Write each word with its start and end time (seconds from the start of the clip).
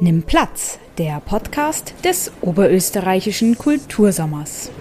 Nimm 0.00 0.24
Platz, 0.26 0.80
der 0.98 1.20
Podcast 1.20 1.94
des 2.04 2.32
oberösterreichischen 2.40 3.56
Kultursommers. 3.56 4.72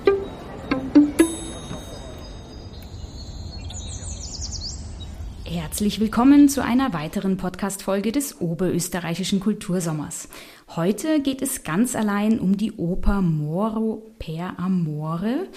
Herzlich 5.73 5.99
willkommen 5.99 6.49
zu 6.49 6.63
einer 6.63 6.93
weiteren 6.93 7.35
Podcast-Folge 7.35 8.11
des 8.11 8.39
oberösterreichischen 8.39 9.39
Kultursommers. 9.39 10.29
Heute 10.75 11.19
geht 11.19 11.41
es 11.41 11.63
ganz 11.63 11.95
allein 11.95 12.39
um 12.39 12.57
die 12.57 12.73
Oper 12.73 13.23
Moro 13.23 14.04
per 14.19 14.59
Amore, 14.59 15.47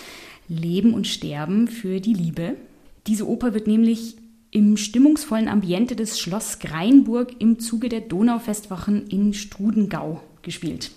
Leben 0.49 0.95
und 0.95 1.07
Sterben 1.07 1.69
für 1.69 2.01
die 2.01 2.15
Liebe. 2.15 2.57
Diese 3.07 3.29
Oper 3.29 3.53
wird 3.53 3.67
nämlich 3.67 4.17
im 4.53 4.79
stimmungsvollen 4.79 5.49
Ambiente 5.49 5.97
des 5.97 6.19
Schloss 6.19 6.61
Greinburg 6.61 7.39
im 7.39 7.59
Zuge 7.59 7.91
der 7.91 8.01
Donaufestwochen 8.01 9.09
in 9.09 9.35
Strudengau 9.35 10.23
gespielt. 10.41 10.93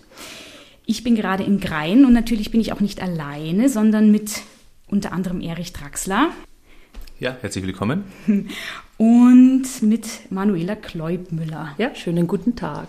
Ich 0.85 1.03
bin 1.03 1.15
gerade 1.15 1.43
in 1.43 1.59
Grein 1.59 2.05
und 2.05 2.13
natürlich 2.13 2.51
bin 2.51 2.61
ich 2.61 2.71
auch 2.71 2.79
nicht 2.79 3.01
alleine, 3.01 3.67
sondern 3.67 4.11
mit 4.11 4.43
unter 4.87 5.11
anderem 5.11 5.41
Erich 5.41 5.73
Draxler. 5.73 6.29
Ja, 7.19 7.35
herzlich 7.41 7.65
willkommen. 7.65 8.05
Und 8.97 9.81
mit 9.81 10.31
Manuela 10.31 10.75
Kleubmüller. 10.75 11.75
Ja, 11.77 11.93
schönen 11.93 12.27
guten 12.27 12.55
Tag. 12.55 12.87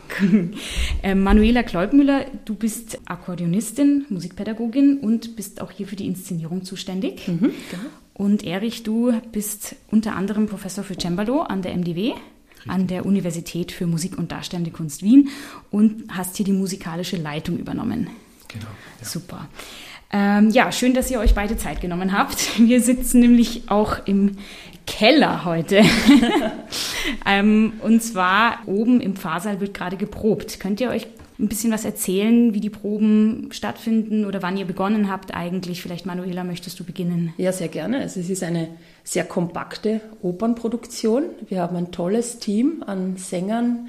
äh, 1.02 1.16
Manuela 1.16 1.64
Kleubmüller, 1.64 2.26
du 2.44 2.54
bist 2.54 3.00
Akkordeonistin, 3.06 4.06
Musikpädagogin 4.08 4.98
und 4.98 5.34
bist 5.34 5.60
auch 5.60 5.72
hier 5.72 5.88
für 5.88 5.96
die 5.96 6.06
Inszenierung 6.06 6.64
zuständig. 6.64 7.26
Mhm, 7.26 7.40
genau. 7.40 7.82
Und 8.14 8.44
Erich, 8.44 8.84
du 8.84 9.12
bist 9.32 9.74
unter 9.90 10.14
anderem 10.14 10.46
Professor 10.46 10.84
für 10.84 10.96
Cembalo 10.96 11.42
an 11.42 11.62
der 11.62 11.76
MDW, 11.76 12.10
Richtig. 12.10 12.20
an 12.68 12.86
der 12.86 13.06
Universität 13.06 13.72
für 13.72 13.88
Musik 13.88 14.16
und 14.16 14.30
Darstellende 14.30 14.70
Kunst 14.70 15.02
Wien 15.02 15.28
und 15.72 16.04
hast 16.08 16.36
hier 16.36 16.46
die 16.46 16.52
musikalische 16.52 17.16
Leitung 17.16 17.58
übernommen. 17.58 18.08
Genau. 18.46 18.66
Ja. 19.00 19.06
Super. 19.06 19.48
Ähm, 20.12 20.50
ja, 20.50 20.72
schön, 20.72 20.94
dass 20.94 21.10
ihr 21.10 21.20
euch 21.20 21.34
beide 21.34 21.56
Zeit 21.56 21.80
genommen 21.80 22.16
habt. 22.16 22.58
Wir 22.58 22.80
sitzen 22.80 23.20
nämlich 23.20 23.68
auch 23.68 24.06
im 24.06 24.36
Keller 24.86 25.44
heute. 25.44 25.82
ähm, 27.26 27.74
und 27.82 28.02
zwar 28.02 28.58
oben 28.66 29.00
im 29.00 29.14
Pfarrsaal 29.14 29.60
wird 29.60 29.74
gerade 29.74 29.96
geprobt. 29.96 30.58
Könnt 30.58 30.80
ihr 30.80 30.90
euch 30.90 31.06
ein 31.38 31.48
bisschen 31.48 31.72
was 31.72 31.84
erzählen, 31.84 32.52
wie 32.54 32.60
die 32.60 32.70
Proben 32.70 33.48
stattfinden 33.50 34.26
oder 34.26 34.42
wann 34.42 34.56
ihr 34.56 34.66
begonnen 34.66 35.10
habt 35.10 35.34
eigentlich? 35.34 35.80
Vielleicht 35.80 36.06
Manuela, 36.06 36.44
möchtest 36.44 36.78
du 36.78 36.84
beginnen? 36.84 37.32
Ja, 37.38 37.52
sehr 37.52 37.68
gerne. 37.68 38.00
Also 38.00 38.20
es 38.20 38.28
ist 38.28 38.42
eine 38.42 38.68
sehr 39.04 39.24
kompakte 39.24 40.00
Opernproduktion. 40.22 41.24
Wir 41.48 41.62
haben 41.62 41.76
ein 41.76 41.92
tolles 41.92 42.38
Team 42.40 42.84
an 42.86 43.16
Sängern, 43.16 43.88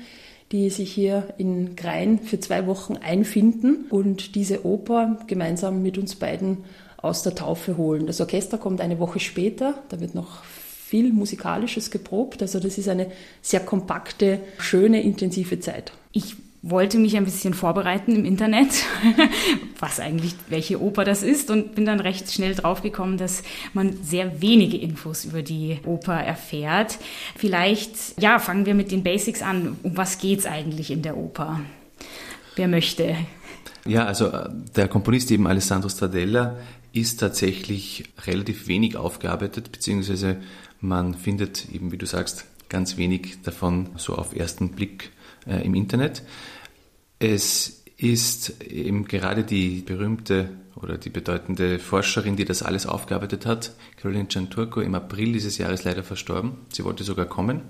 die 0.51 0.69
sich 0.69 0.91
hier 0.91 1.33
in 1.37 1.75
Grein 1.75 2.19
für 2.19 2.39
zwei 2.39 2.67
Wochen 2.67 2.97
einfinden 2.97 3.85
und 3.89 4.35
diese 4.35 4.65
Oper 4.65 5.17
gemeinsam 5.27 5.81
mit 5.81 5.97
uns 5.97 6.15
beiden 6.15 6.65
aus 6.97 7.23
der 7.23 7.35
Taufe 7.35 7.77
holen. 7.77 8.05
Das 8.07 8.21
Orchester 8.21 8.57
kommt 8.57 8.81
eine 8.81 8.99
Woche 8.99 9.19
später, 9.19 9.75
da 9.89 9.99
wird 9.99 10.13
noch 10.13 10.43
viel 10.43 11.13
Musikalisches 11.13 11.89
geprobt. 11.89 12.41
Also 12.41 12.59
das 12.59 12.77
ist 12.77 12.89
eine 12.89 13.07
sehr 13.41 13.61
kompakte, 13.61 14.39
schöne, 14.57 15.01
intensive 15.01 15.59
Zeit. 15.61 15.93
Ich 16.11 16.35
wollte 16.63 16.99
mich 16.99 17.17
ein 17.17 17.25
bisschen 17.25 17.53
vorbereiten 17.53 18.15
im 18.15 18.25
Internet, 18.25 18.69
was 19.79 19.99
eigentlich, 19.99 20.35
welche 20.49 20.79
Oper 20.79 21.03
das 21.03 21.23
ist 21.23 21.49
und 21.49 21.73
bin 21.73 21.85
dann 21.85 21.99
recht 21.99 22.31
schnell 22.31 22.53
draufgekommen, 22.53 23.17
dass 23.17 23.41
man 23.73 23.97
sehr 24.03 24.41
wenige 24.41 24.77
Infos 24.77 25.25
über 25.25 25.41
die 25.41 25.79
Oper 25.85 26.13
erfährt. 26.13 26.99
Vielleicht, 27.35 28.19
ja, 28.19 28.37
fangen 28.37 28.67
wir 28.67 28.75
mit 28.75 28.91
den 28.91 29.03
Basics 29.03 29.41
an. 29.41 29.77
Um 29.81 29.97
was 29.97 30.19
geht's 30.19 30.45
eigentlich 30.45 30.91
in 30.91 31.01
der 31.01 31.17
Oper? 31.17 31.61
Wer 32.55 32.67
möchte? 32.67 33.15
Ja, 33.85 34.05
also 34.05 34.27
äh, 34.27 34.49
der 34.75 34.87
Komponist 34.87 35.31
eben 35.31 35.47
Alessandro 35.47 35.89
Stradella 35.89 36.57
ist 36.93 37.19
tatsächlich 37.19 38.03
relativ 38.27 38.67
wenig 38.67 38.97
aufgearbeitet, 38.97 39.71
beziehungsweise 39.71 40.37
man 40.79 41.15
findet 41.15 41.69
eben, 41.71 41.91
wie 41.91 41.97
du 41.97 42.05
sagst, 42.05 42.45
ganz 42.69 42.97
wenig 42.97 43.41
davon 43.41 43.89
so 43.97 44.15
auf 44.15 44.35
ersten 44.35 44.71
Blick 44.71 45.11
äh, 45.47 45.65
im 45.65 45.75
Internet. 45.75 46.23
Es 47.19 47.83
ist 47.97 48.61
eben 48.63 49.05
gerade 49.05 49.43
die 49.43 49.81
berühmte 49.81 50.49
oder 50.75 50.97
die 50.97 51.09
bedeutende 51.09 51.77
Forscherin, 51.77 52.35
die 52.35 52.45
das 52.45 52.63
alles 52.63 52.87
aufgearbeitet 52.87 53.45
hat, 53.45 53.73
Caroline 53.97 54.25
Gianturco, 54.25 54.81
im 54.81 54.95
April 54.95 55.33
dieses 55.33 55.57
Jahres 55.57 55.83
leider 55.83 56.03
verstorben. 56.03 56.53
Sie 56.69 56.83
wollte 56.83 57.03
sogar 57.03 57.25
kommen. 57.25 57.61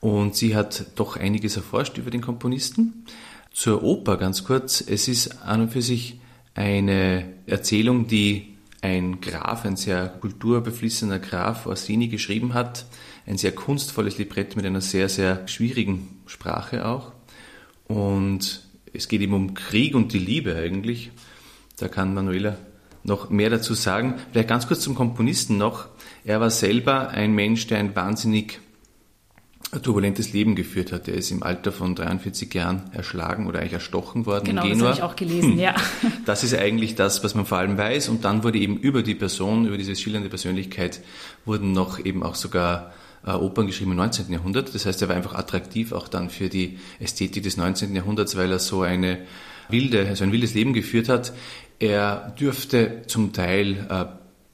Und 0.00 0.36
sie 0.36 0.54
hat 0.54 0.86
doch 0.96 1.16
einiges 1.16 1.56
erforscht 1.56 1.96
über 1.96 2.10
den 2.10 2.20
Komponisten. 2.20 3.06
Zur 3.50 3.82
Oper 3.82 4.18
ganz 4.18 4.44
kurz. 4.44 4.84
Es 4.86 5.08
ist 5.08 5.42
an 5.42 5.62
und 5.62 5.70
für 5.70 5.80
sich 5.80 6.20
eine 6.54 7.24
Erzählung, 7.46 8.06
die 8.06 8.55
ein 8.82 9.20
Graf, 9.20 9.64
ein 9.64 9.76
sehr 9.76 10.08
kulturbeflissener 10.08 11.18
Graf 11.18 11.66
Orsini 11.66 12.08
geschrieben 12.08 12.54
hat. 12.54 12.86
Ein 13.26 13.38
sehr 13.38 13.52
kunstvolles 13.52 14.18
Librett 14.18 14.56
mit 14.56 14.64
einer 14.64 14.80
sehr, 14.80 15.08
sehr 15.08 15.46
schwierigen 15.48 16.20
Sprache 16.26 16.86
auch. 16.86 17.12
Und 17.88 18.66
es 18.92 19.08
geht 19.08 19.20
eben 19.20 19.34
um 19.34 19.54
Krieg 19.54 19.94
und 19.94 20.12
die 20.12 20.18
Liebe 20.18 20.56
eigentlich. 20.56 21.10
Da 21.78 21.88
kann 21.88 22.14
Manuela 22.14 22.56
noch 23.02 23.30
mehr 23.30 23.50
dazu 23.50 23.74
sagen. 23.74 24.14
Vielleicht 24.30 24.48
ganz 24.48 24.66
kurz 24.66 24.80
zum 24.80 24.94
Komponisten 24.94 25.56
noch. 25.56 25.88
Er 26.24 26.40
war 26.40 26.50
selber 26.50 27.08
ein 27.08 27.34
Mensch, 27.34 27.66
der 27.66 27.78
ein 27.78 27.94
wahnsinnig 27.94 28.60
turbulentes 29.70 30.32
Leben 30.32 30.54
geführt 30.54 30.92
hat. 30.92 31.08
Er 31.08 31.14
ist 31.14 31.30
im 31.30 31.42
Alter 31.42 31.72
von 31.72 31.94
43 31.94 32.52
Jahren 32.54 32.84
erschlagen 32.92 33.46
oder 33.46 33.60
eigentlich 33.60 33.74
erstochen 33.74 34.24
worden 34.24 34.44
genau, 34.44 34.62
in 34.62 34.70
Genua. 34.70 34.90
Das 34.90 34.98
habe 34.98 35.06
ich 35.06 35.12
auch 35.12 35.16
gelesen, 35.16 35.52
hm. 35.52 35.58
ja. 35.58 35.74
Das 36.24 36.44
ist 36.44 36.54
eigentlich 36.54 36.94
das, 36.94 37.24
was 37.24 37.34
man 37.34 37.46
vor 37.46 37.58
allem 37.58 37.76
weiß. 37.76 38.08
Und 38.08 38.24
dann 38.24 38.44
wurde 38.44 38.58
eben 38.58 38.76
über 38.76 39.02
die 39.02 39.14
Person, 39.14 39.66
über 39.66 39.76
diese 39.76 39.96
schillernde 39.96 40.28
Persönlichkeit, 40.28 41.00
wurden 41.44 41.72
noch 41.72 42.04
eben 42.04 42.22
auch 42.22 42.36
sogar 42.36 42.92
äh, 43.26 43.32
Opern 43.32 43.66
geschrieben 43.66 43.90
im 43.90 43.96
19. 43.98 44.32
Jahrhundert. 44.32 44.74
Das 44.74 44.86
heißt, 44.86 45.02
er 45.02 45.08
war 45.08 45.16
einfach 45.16 45.34
attraktiv 45.34 45.92
auch 45.92 46.08
dann 46.08 46.30
für 46.30 46.48
die 46.48 46.78
Ästhetik 47.00 47.42
des 47.42 47.56
19. 47.56 47.94
Jahrhunderts, 47.94 48.36
weil 48.36 48.50
er 48.50 48.58
so 48.58 48.82
eine 48.82 49.18
wilde, 49.68 50.06
also 50.06 50.24
ein 50.24 50.32
wildes 50.32 50.54
Leben 50.54 50.72
geführt 50.72 51.08
hat. 51.08 51.32
Er 51.78 52.34
dürfte 52.38 53.02
zum 53.06 53.32
Teil 53.32 53.86
äh, 53.90 54.04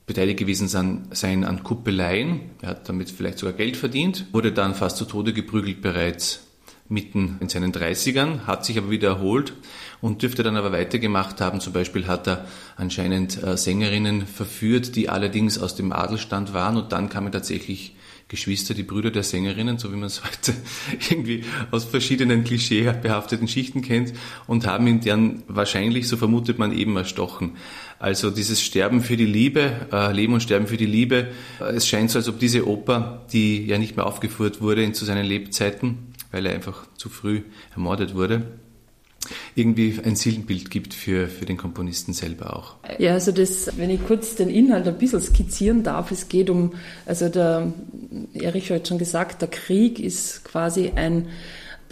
beteiligt 0.06 0.38
gewesen 0.38 0.68
sein, 0.68 1.44
an 1.44 1.62
Kuppeleien. 1.62 2.40
Er 2.60 2.70
hat 2.70 2.88
damit 2.88 3.10
vielleicht 3.10 3.38
sogar 3.38 3.54
Geld 3.54 3.76
verdient, 3.76 4.26
wurde 4.32 4.52
dann 4.52 4.74
fast 4.74 4.96
zu 4.96 5.04
Tode 5.04 5.32
geprügelt 5.32 5.80
bereits 5.80 6.40
mitten 6.88 7.38
in 7.40 7.48
seinen 7.48 7.72
30ern, 7.72 8.40
hat 8.46 8.64
sich 8.64 8.76
aber 8.76 8.90
wieder 8.90 9.08
erholt 9.08 9.54
und 10.00 10.22
dürfte 10.22 10.42
dann 10.42 10.56
aber 10.56 10.72
weitergemacht 10.72 11.40
haben. 11.40 11.60
Zum 11.60 11.72
Beispiel 11.72 12.06
hat 12.06 12.26
er 12.26 12.44
anscheinend 12.76 13.42
äh, 13.42 13.56
Sängerinnen 13.56 14.26
verführt, 14.26 14.94
die 14.96 15.08
allerdings 15.08 15.58
aus 15.58 15.74
dem 15.74 15.92
Adelstand 15.92 16.52
waren 16.52 16.76
und 16.76 16.92
dann 16.92 17.08
kamen 17.08 17.32
tatsächlich 17.32 17.96
Geschwister, 18.32 18.72
die 18.72 18.82
Brüder 18.82 19.10
der 19.10 19.22
Sängerinnen, 19.22 19.76
so 19.78 19.92
wie 19.92 19.96
man 19.96 20.06
es 20.06 20.24
heute 20.24 20.54
irgendwie 21.10 21.44
aus 21.70 21.84
verschiedenen 21.84 22.44
klischeebehafteten 22.44 23.46
Schichten 23.46 23.82
kennt, 23.82 24.14
und 24.46 24.66
haben 24.66 24.86
ihn 24.86 25.00
dann 25.00 25.42
wahrscheinlich, 25.48 26.08
so 26.08 26.16
vermutet 26.16 26.58
man, 26.58 26.76
eben 26.76 26.96
erstochen. 26.96 27.52
Also 27.98 28.30
dieses 28.30 28.62
Sterben 28.62 29.02
für 29.02 29.18
die 29.18 29.26
Liebe, 29.26 29.86
äh, 29.92 30.12
Leben 30.12 30.32
und 30.32 30.42
Sterben 30.42 30.66
für 30.66 30.78
die 30.78 30.86
Liebe, 30.86 31.28
äh, 31.60 31.64
es 31.74 31.86
scheint 31.86 32.10
so, 32.10 32.18
als 32.18 32.28
ob 32.28 32.38
diese 32.38 32.66
Oper, 32.66 33.26
die 33.32 33.66
ja 33.66 33.76
nicht 33.76 33.96
mehr 33.96 34.06
aufgeführt 34.06 34.62
wurde 34.62 34.90
zu 34.92 35.04
seinen 35.04 35.26
Lebzeiten, 35.26 35.98
weil 36.30 36.46
er 36.46 36.54
einfach 36.54 36.86
zu 36.96 37.10
früh 37.10 37.42
ermordet 37.74 38.14
wurde, 38.14 38.46
irgendwie 39.54 39.98
ein 40.04 40.16
Sinnbild 40.16 40.70
gibt 40.70 40.94
für, 40.94 41.28
für 41.28 41.44
den 41.44 41.56
Komponisten 41.56 42.12
selber 42.12 42.56
auch. 42.56 42.76
Ja, 42.98 43.12
also 43.12 43.32
das, 43.32 43.76
wenn 43.76 43.90
ich 43.90 44.04
kurz 44.06 44.34
den 44.34 44.48
Inhalt 44.48 44.86
ein 44.86 44.98
bisschen 44.98 45.20
skizzieren 45.20 45.82
darf, 45.82 46.10
es 46.10 46.28
geht 46.28 46.50
um, 46.50 46.72
also 47.06 47.28
der 47.28 47.72
Erich 48.34 48.70
hat 48.70 48.88
schon 48.88 48.98
gesagt, 48.98 49.42
der 49.42 49.48
Krieg 49.48 49.98
ist 49.98 50.44
quasi 50.44 50.92
ein 50.94 51.28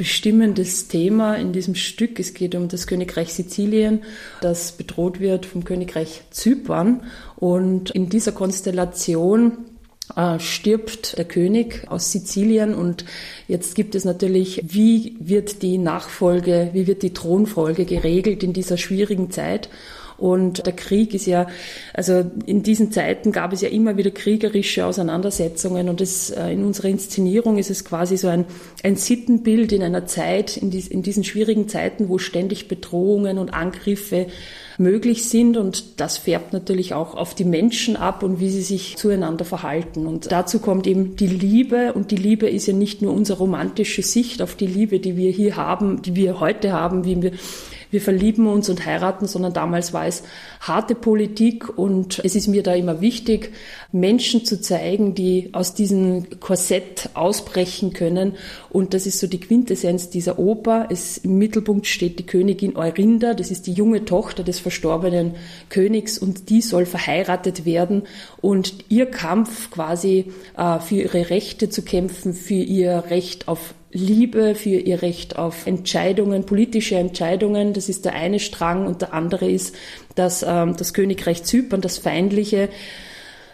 bestimmendes 0.00 0.88
Thema 0.88 1.34
in 1.34 1.52
diesem 1.52 1.74
Stück. 1.74 2.18
Es 2.18 2.32
geht 2.32 2.54
um 2.54 2.68
das 2.68 2.86
Königreich 2.86 3.34
Sizilien, 3.34 4.00
das 4.40 4.72
bedroht 4.72 5.20
wird 5.20 5.44
vom 5.44 5.64
Königreich 5.64 6.22
Zypern. 6.30 7.02
Und 7.36 7.90
in 7.90 8.08
dieser 8.08 8.32
Konstellation 8.32 9.58
stirbt 10.38 11.18
der 11.18 11.24
König 11.24 11.84
aus 11.88 12.12
Sizilien 12.12 12.74
und 12.74 13.04
jetzt 13.48 13.74
gibt 13.74 13.94
es 13.94 14.04
natürlich, 14.04 14.60
wie 14.64 15.16
wird 15.20 15.62
die 15.62 15.78
Nachfolge, 15.78 16.70
wie 16.72 16.86
wird 16.86 17.02
die 17.02 17.14
Thronfolge 17.14 17.84
geregelt 17.84 18.42
in 18.42 18.52
dieser 18.52 18.76
schwierigen 18.76 19.30
Zeit? 19.30 19.68
Und 20.20 20.66
der 20.66 20.74
Krieg 20.74 21.14
ist 21.14 21.24
ja, 21.24 21.46
also 21.94 22.30
in 22.44 22.62
diesen 22.62 22.92
Zeiten 22.92 23.32
gab 23.32 23.54
es 23.54 23.62
ja 23.62 23.70
immer 23.70 23.96
wieder 23.96 24.10
kriegerische 24.10 24.84
Auseinandersetzungen 24.84 25.88
und 25.88 26.02
das, 26.02 26.28
äh, 26.28 26.52
in 26.52 26.62
unserer 26.62 26.88
Inszenierung 26.88 27.56
ist 27.56 27.70
es 27.70 27.86
quasi 27.86 28.18
so 28.18 28.28
ein, 28.28 28.44
ein 28.82 28.96
Sittenbild 28.96 29.72
in 29.72 29.82
einer 29.82 30.04
Zeit, 30.04 30.58
in, 30.58 30.70
dies, 30.70 30.88
in 30.88 31.02
diesen 31.02 31.24
schwierigen 31.24 31.68
Zeiten, 31.68 32.10
wo 32.10 32.18
ständig 32.18 32.68
Bedrohungen 32.68 33.38
und 33.38 33.54
Angriffe 33.54 34.26
möglich 34.80 35.28
sind 35.28 35.56
und 35.58 36.00
das 36.00 36.16
färbt 36.16 36.52
natürlich 36.52 36.94
auch 36.94 37.14
auf 37.14 37.34
die 37.34 37.44
Menschen 37.44 37.96
ab 37.96 38.22
und 38.22 38.40
wie 38.40 38.48
sie 38.48 38.62
sich 38.62 38.96
zueinander 38.96 39.44
verhalten. 39.44 40.06
Und 40.06 40.32
dazu 40.32 40.58
kommt 40.58 40.86
eben 40.86 41.16
die 41.16 41.26
Liebe 41.26 41.92
und 41.92 42.10
die 42.10 42.16
Liebe 42.16 42.48
ist 42.48 42.66
ja 42.66 42.72
nicht 42.72 43.02
nur 43.02 43.12
unsere 43.12 43.38
romantische 43.38 44.02
Sicht 44.02 44.40
auf 44.40 44.56
die 44.56 44.66
Liebe, 44.66 44.98
die 44.98 45.16
wir 45.16 45.30
hier 45.30 45.56
haben, 45.56 46.00
die 46.02 46.16
wir 46.16 46.40
heute 46.40 46.72
haben, 46.72 47.04
wie 47.04 47.20
wir 47.20 47.32
wir 47.90 48.00
verlieben 48.00 48.46
uns 48.46 48.68
und 48.68 48.84
heiraten, 48.86 49.26
sondern 49.26 49.52
damals 49.52 49.92
war 49.92 50.06
es 50.06 50.22
harte 50.60 50.94
Politik 50.94 51.78
und 51.78 52.20
es 52.24 52.34
ist 52.36 52.48
mir 52.48 52.62
da 52.62 52.74
immer 52.74 53.00
wichtig, 53.00 53.52
Menschen 53.92 54.44
zu 54.44 54.60
zeigen, 54.60 55.14
die 55.14 55.50
aus 55.52 55.74
diesem 55.74 56.40
Korsett 56.40 57.10
ausbrechen 57.14 57.92
können. 57.92 58.34
Und 58.68 58.94
das 58.94 59.06
ist 59.06 59.18
so 59.18 59.26
die 59.26 59.40
Quintessenz 59.40 60.10
dieser 60.10 60.38
Oper. 60.38 60.86
Es, 60.90 61.18
Im 61.18 61.38
Mittelpunkt 61.38 61.86
steht 61.86 62.18
die 62.18 62.26
Königin 62.26 62.76
Eurinda, 62.76 63.34
das 63.34 63.50
ist 63.50 63.66
die 63.66 63.72
junge 63.72 64.04
Tochter 64.04 64.44
des 64.44 64.60
verstorbenen 64.60 65.34
Königs 65.68 66.18
und 66.18 66.50
die 66.50 66.62
soll 66.62 66.86
verheiratet 66.86 67.64
werden 67.64 68.02
und 68.40 68.84
ihr 68.88 69.06
Kampf 69.06 69.70
quasi 69.70 70.32
äh, 70.56 70.78
für 70.78 70.96
ihre 70.96 71.30
Rechte 71.30 71.68
zu 71.68 71.82
kämpfen, 71.82 72.34
für 72.34 72.54
ihr 72.54 73.04
Recht 73.10 73.48
auf 73.48 73.74
Liebe, 73.92 74.54
für 74.54 74.68
ihr 74.70 75.02
Recht 75.02 75.36
auf 75.36 75.66
Entscheidungen, 75.66 76.46
politische 76.46 76.96
Entscheidungen. 76.96 77.72
Das 77.72 77.88
ist 77.88 78.04
der 78.04 78.14
eine 78.14 78.38
Strang 78.38 78.86
und 78.86 79.02
der 79.02 79.12
andere 79.12 79.50
ist, 79.50 79.74
dass 80.14 80.44
ähm, 80.46 80.76
das 80.76 80.94
Königreich 80.94 81.42
Zypern, 81.42 81.80
das 81.80 81.98
Feindliche, 81.98 82.68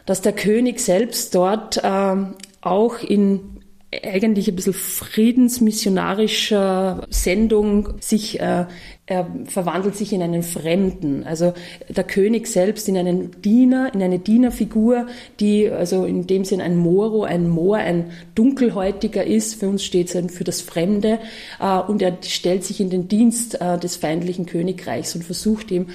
dass 0.04 0.20
der 0.20 0.32
König 0.32 0.80
selbst 0.80 1.34
dort 1.34 1.80
ähm, 1.82 2.34
auch 2.60 2.98
in 3.00 3.55
eigentlich 4.04 4.48
ein 4.48 4.56
bisschen 4.56 4.72
friedensmissionarischer 4.72 7.06
Sendung 7.10 7.90
sich, 8.00 8.40
äh, 8.40 8.64
er 9.06 9.26
verwandelt 9.44 9.96
sich 9.96 10.12
in 10.12 10.22
einen 10.22 10.42
Fremden. 10.42 11.22
Also 11.24 11.54
der 11.88 12.04
König 12.04 12.48
selbst 12.48 12.88
in 12.88 12.96
einen 12.96 13.40
Diener, 13.40 13.94
in 13.94 14.02
eine 14.02 14.18
Dienerfigur, 14.18 15.06
die 15.38 15.70
also 15.70 16.04
in 16.04 16.26
dem 16.26 16.44
Sinn 16.44 16.60
ein 16.60 16.76
Moro, 16.76 17.22
ein 17.24 17.48
Moor, 17.48 17.76
ein 17.76 18.10
Dunkelhäutiger 18.34 19.24
ist. 19.24 19.60
Für 19.60 19.68
uns 19.68 19.84
steht 19.84 20.12
es 20.14 20.34
für 20.34 20.44
das 20.44 20.60
Fremde. 20.60 21.18
Äh, 21.60 21.78
und 21.80 22.02
er 22.02 22.18
stellt 22.22 22.64
sich 22.64 22.80
in 22.80 22.90
den 22.90 23.08
Dienst 23.08 23.60
äh, 23.60 23.78
des 23.78 23.96
feindlichen 23.96 24.46
Königreichs 24.46 25.14
und 25.14 25.24
versucht 25.24 25.70
ihm 25.70 25.86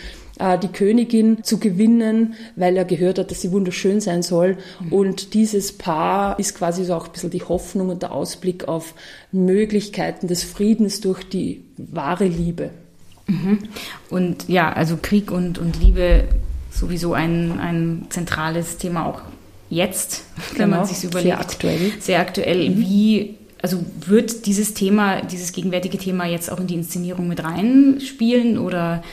die 0.58 0.68
Königin 0.68 1.44
zu 1.44 1.60
gewinnen, 1.60 2.36
weil 2.56 2.78
er 2.78 2.86
gehört 2.86 3.20
hat, 3.20 3.32
dass 3.32 3.42
sie 3.42 3.52
wunderschön 3.52 4.02
sein 4.02 4.24
soll. 4.24 4.58
Und 4.90 5.34
dieses 5.34 5.78
Paar 5.78 6.40
ist 6.40 6.56
quasi 6.56 6.86
so 6.86 6.96
auch 6.96 7.08
ein 7.08 7.12
bisschen 7.12 7.30
die 7.30 7.44
Hoffnung 7.44 7.90
und 7.90 8.02
der 8.02 8.12
Ausblick 8.12 8.68
auf 8.68 8.94
Möglichkeiten 9.32 10.28
des 10.28 10.44
Friedens 10.44 11.02
durch 11.02 11.24
die 11.24 11.64
wahre 11.78 12.26
Liebe. 12.26 12.72
Mhm. 13.28 13.60
Und 14.10 14.50
ja, 14.50 14.72
also 14.72 14.98
Krieg 15.02 15.32
und, 15.32 15.58
und 15.58 15.80
Liebe 15.80 16.26
sowieso 16.70 17.14
ein, 17.14 17.60
ein 17.60 18.06
zentrales 18.10 18.78
Thema 18.78 19.06
auch 19.06 19.22
jetzt, 19.70 20.24
wenn 20.52 20.66
genau, 20.66 20.78
man 20.78 20.86
sich 20.86 21.04
überlegt. 21.04 21.24
Sehr 21.24 21.40
aktuell. 21.40 21.92
Sehr 22.00 22.20
aktuell. 22.20 22.70
Mhm. 22.70 22.78
Wie 22.80 23.36
also 23.62 23.84
wird 24.08 24.46
dieses 24.48 24.74
Thema, 24.74 25.22
dieses 25.22 25.52
gegenwärtige 25.52 25.98
Thema 25.98 26.26
jetzt 26.26 26.52
auch 26.52 26.60
in 26.60 26.68
die 26.68 26.74
Inszenierung 26.74 27.28
mit 27.28 27.44
reinspielen 27.44 28.58
oder 28.58 29.04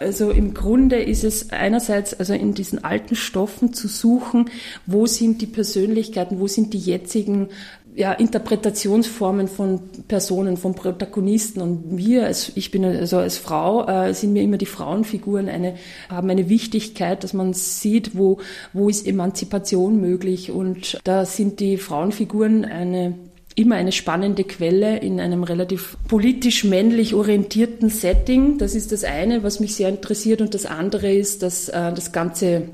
also 0.00 0.30
im 0.30 0.54
Grunde 0.54 1.02
ist 1.02 1.24
es 1.24 1.50
einerseits 1.50 2.14
also 2.14 2.34
in 2.34 2.54
diesen 2.54 2.84
alten 2.84 3.16
Stoffen 3.16 3.72
zu 3.72 3.88
suchen, 3.88 4.50
wo 4.86 5.06
sind 5.06 5.40
die 5.40 5.46
Persönlichkeiten, 5.46 6.40
wo 6.40 6.46
sind 6.46 6.72
die 6.72 6.78
jetzigen 6.78 7.48
ja, 7.94 8.12
Interpretationsformen 8.12 9.46
von 9.46 9.80
Personen, 10.08 10.56
von 10.56 10.74
Protagonisten. 10.74 11.62
Und 11.62 11.96
wir, 11.96 12.26
als, 12.26 12.52
ich 12.56 12.70
bin 12.70 12.84
also 12.84 13.18
als 13.18 13.38
Frau, 13.38 13.86
äh, 13.86 14.12
sind 14.14 14.32
mir 14.32 14.42
immer 14.42 14.58
die 14.58 14.66
Frauenfiguren 14.66 15.48
eine, 15.48 15.76
haben 16.08 16.28
eine 16.28 16.48
Wichtigkeit, 16.48 17.22
dass 17.22 17.32
man 17.32 17.52
sieht, 17.52 18.16
wo, 18.16 18.38
wo 18.72 18.88
ist 18.88 19.06
Emanzipation 19.06 20.00
möglich. 20.00 20.50
Und 20.50 20.98
da 21.04 21.24
sind 21.24 21.60
die 21.60 21.76
Frauenfiguren 21.76 22.64
eine 22.64 23.14
immer 23.54 23.76
eine 23.76 23.92
spannende 23.92 24.44
Quelle 24.44 24.98
in 24.98 25.20
einem 25.20 25.44
relativ 25.44 25.96
politisch 26.08 26.64
männlich 26.64 27.14
orientierten 27.14 27.88
Setting. 27.88 28.58
Das 28.58 28.74
ist 28.74 28.92
das 28.92 29.04
eine, 29.04 29.42
was 29.42 29.60
mich 29.60 29.74
sehr 29.76 29.88
interessiert. 29.88 30.40
Und 30.40 30.54
das 30.54 30.66
andere 30.66 31.12
ist, 31.12 31.42
dass 31.42 31.68
äh, 31.68 31.92
das 31.92 32.12
ganze, 32.12 32.68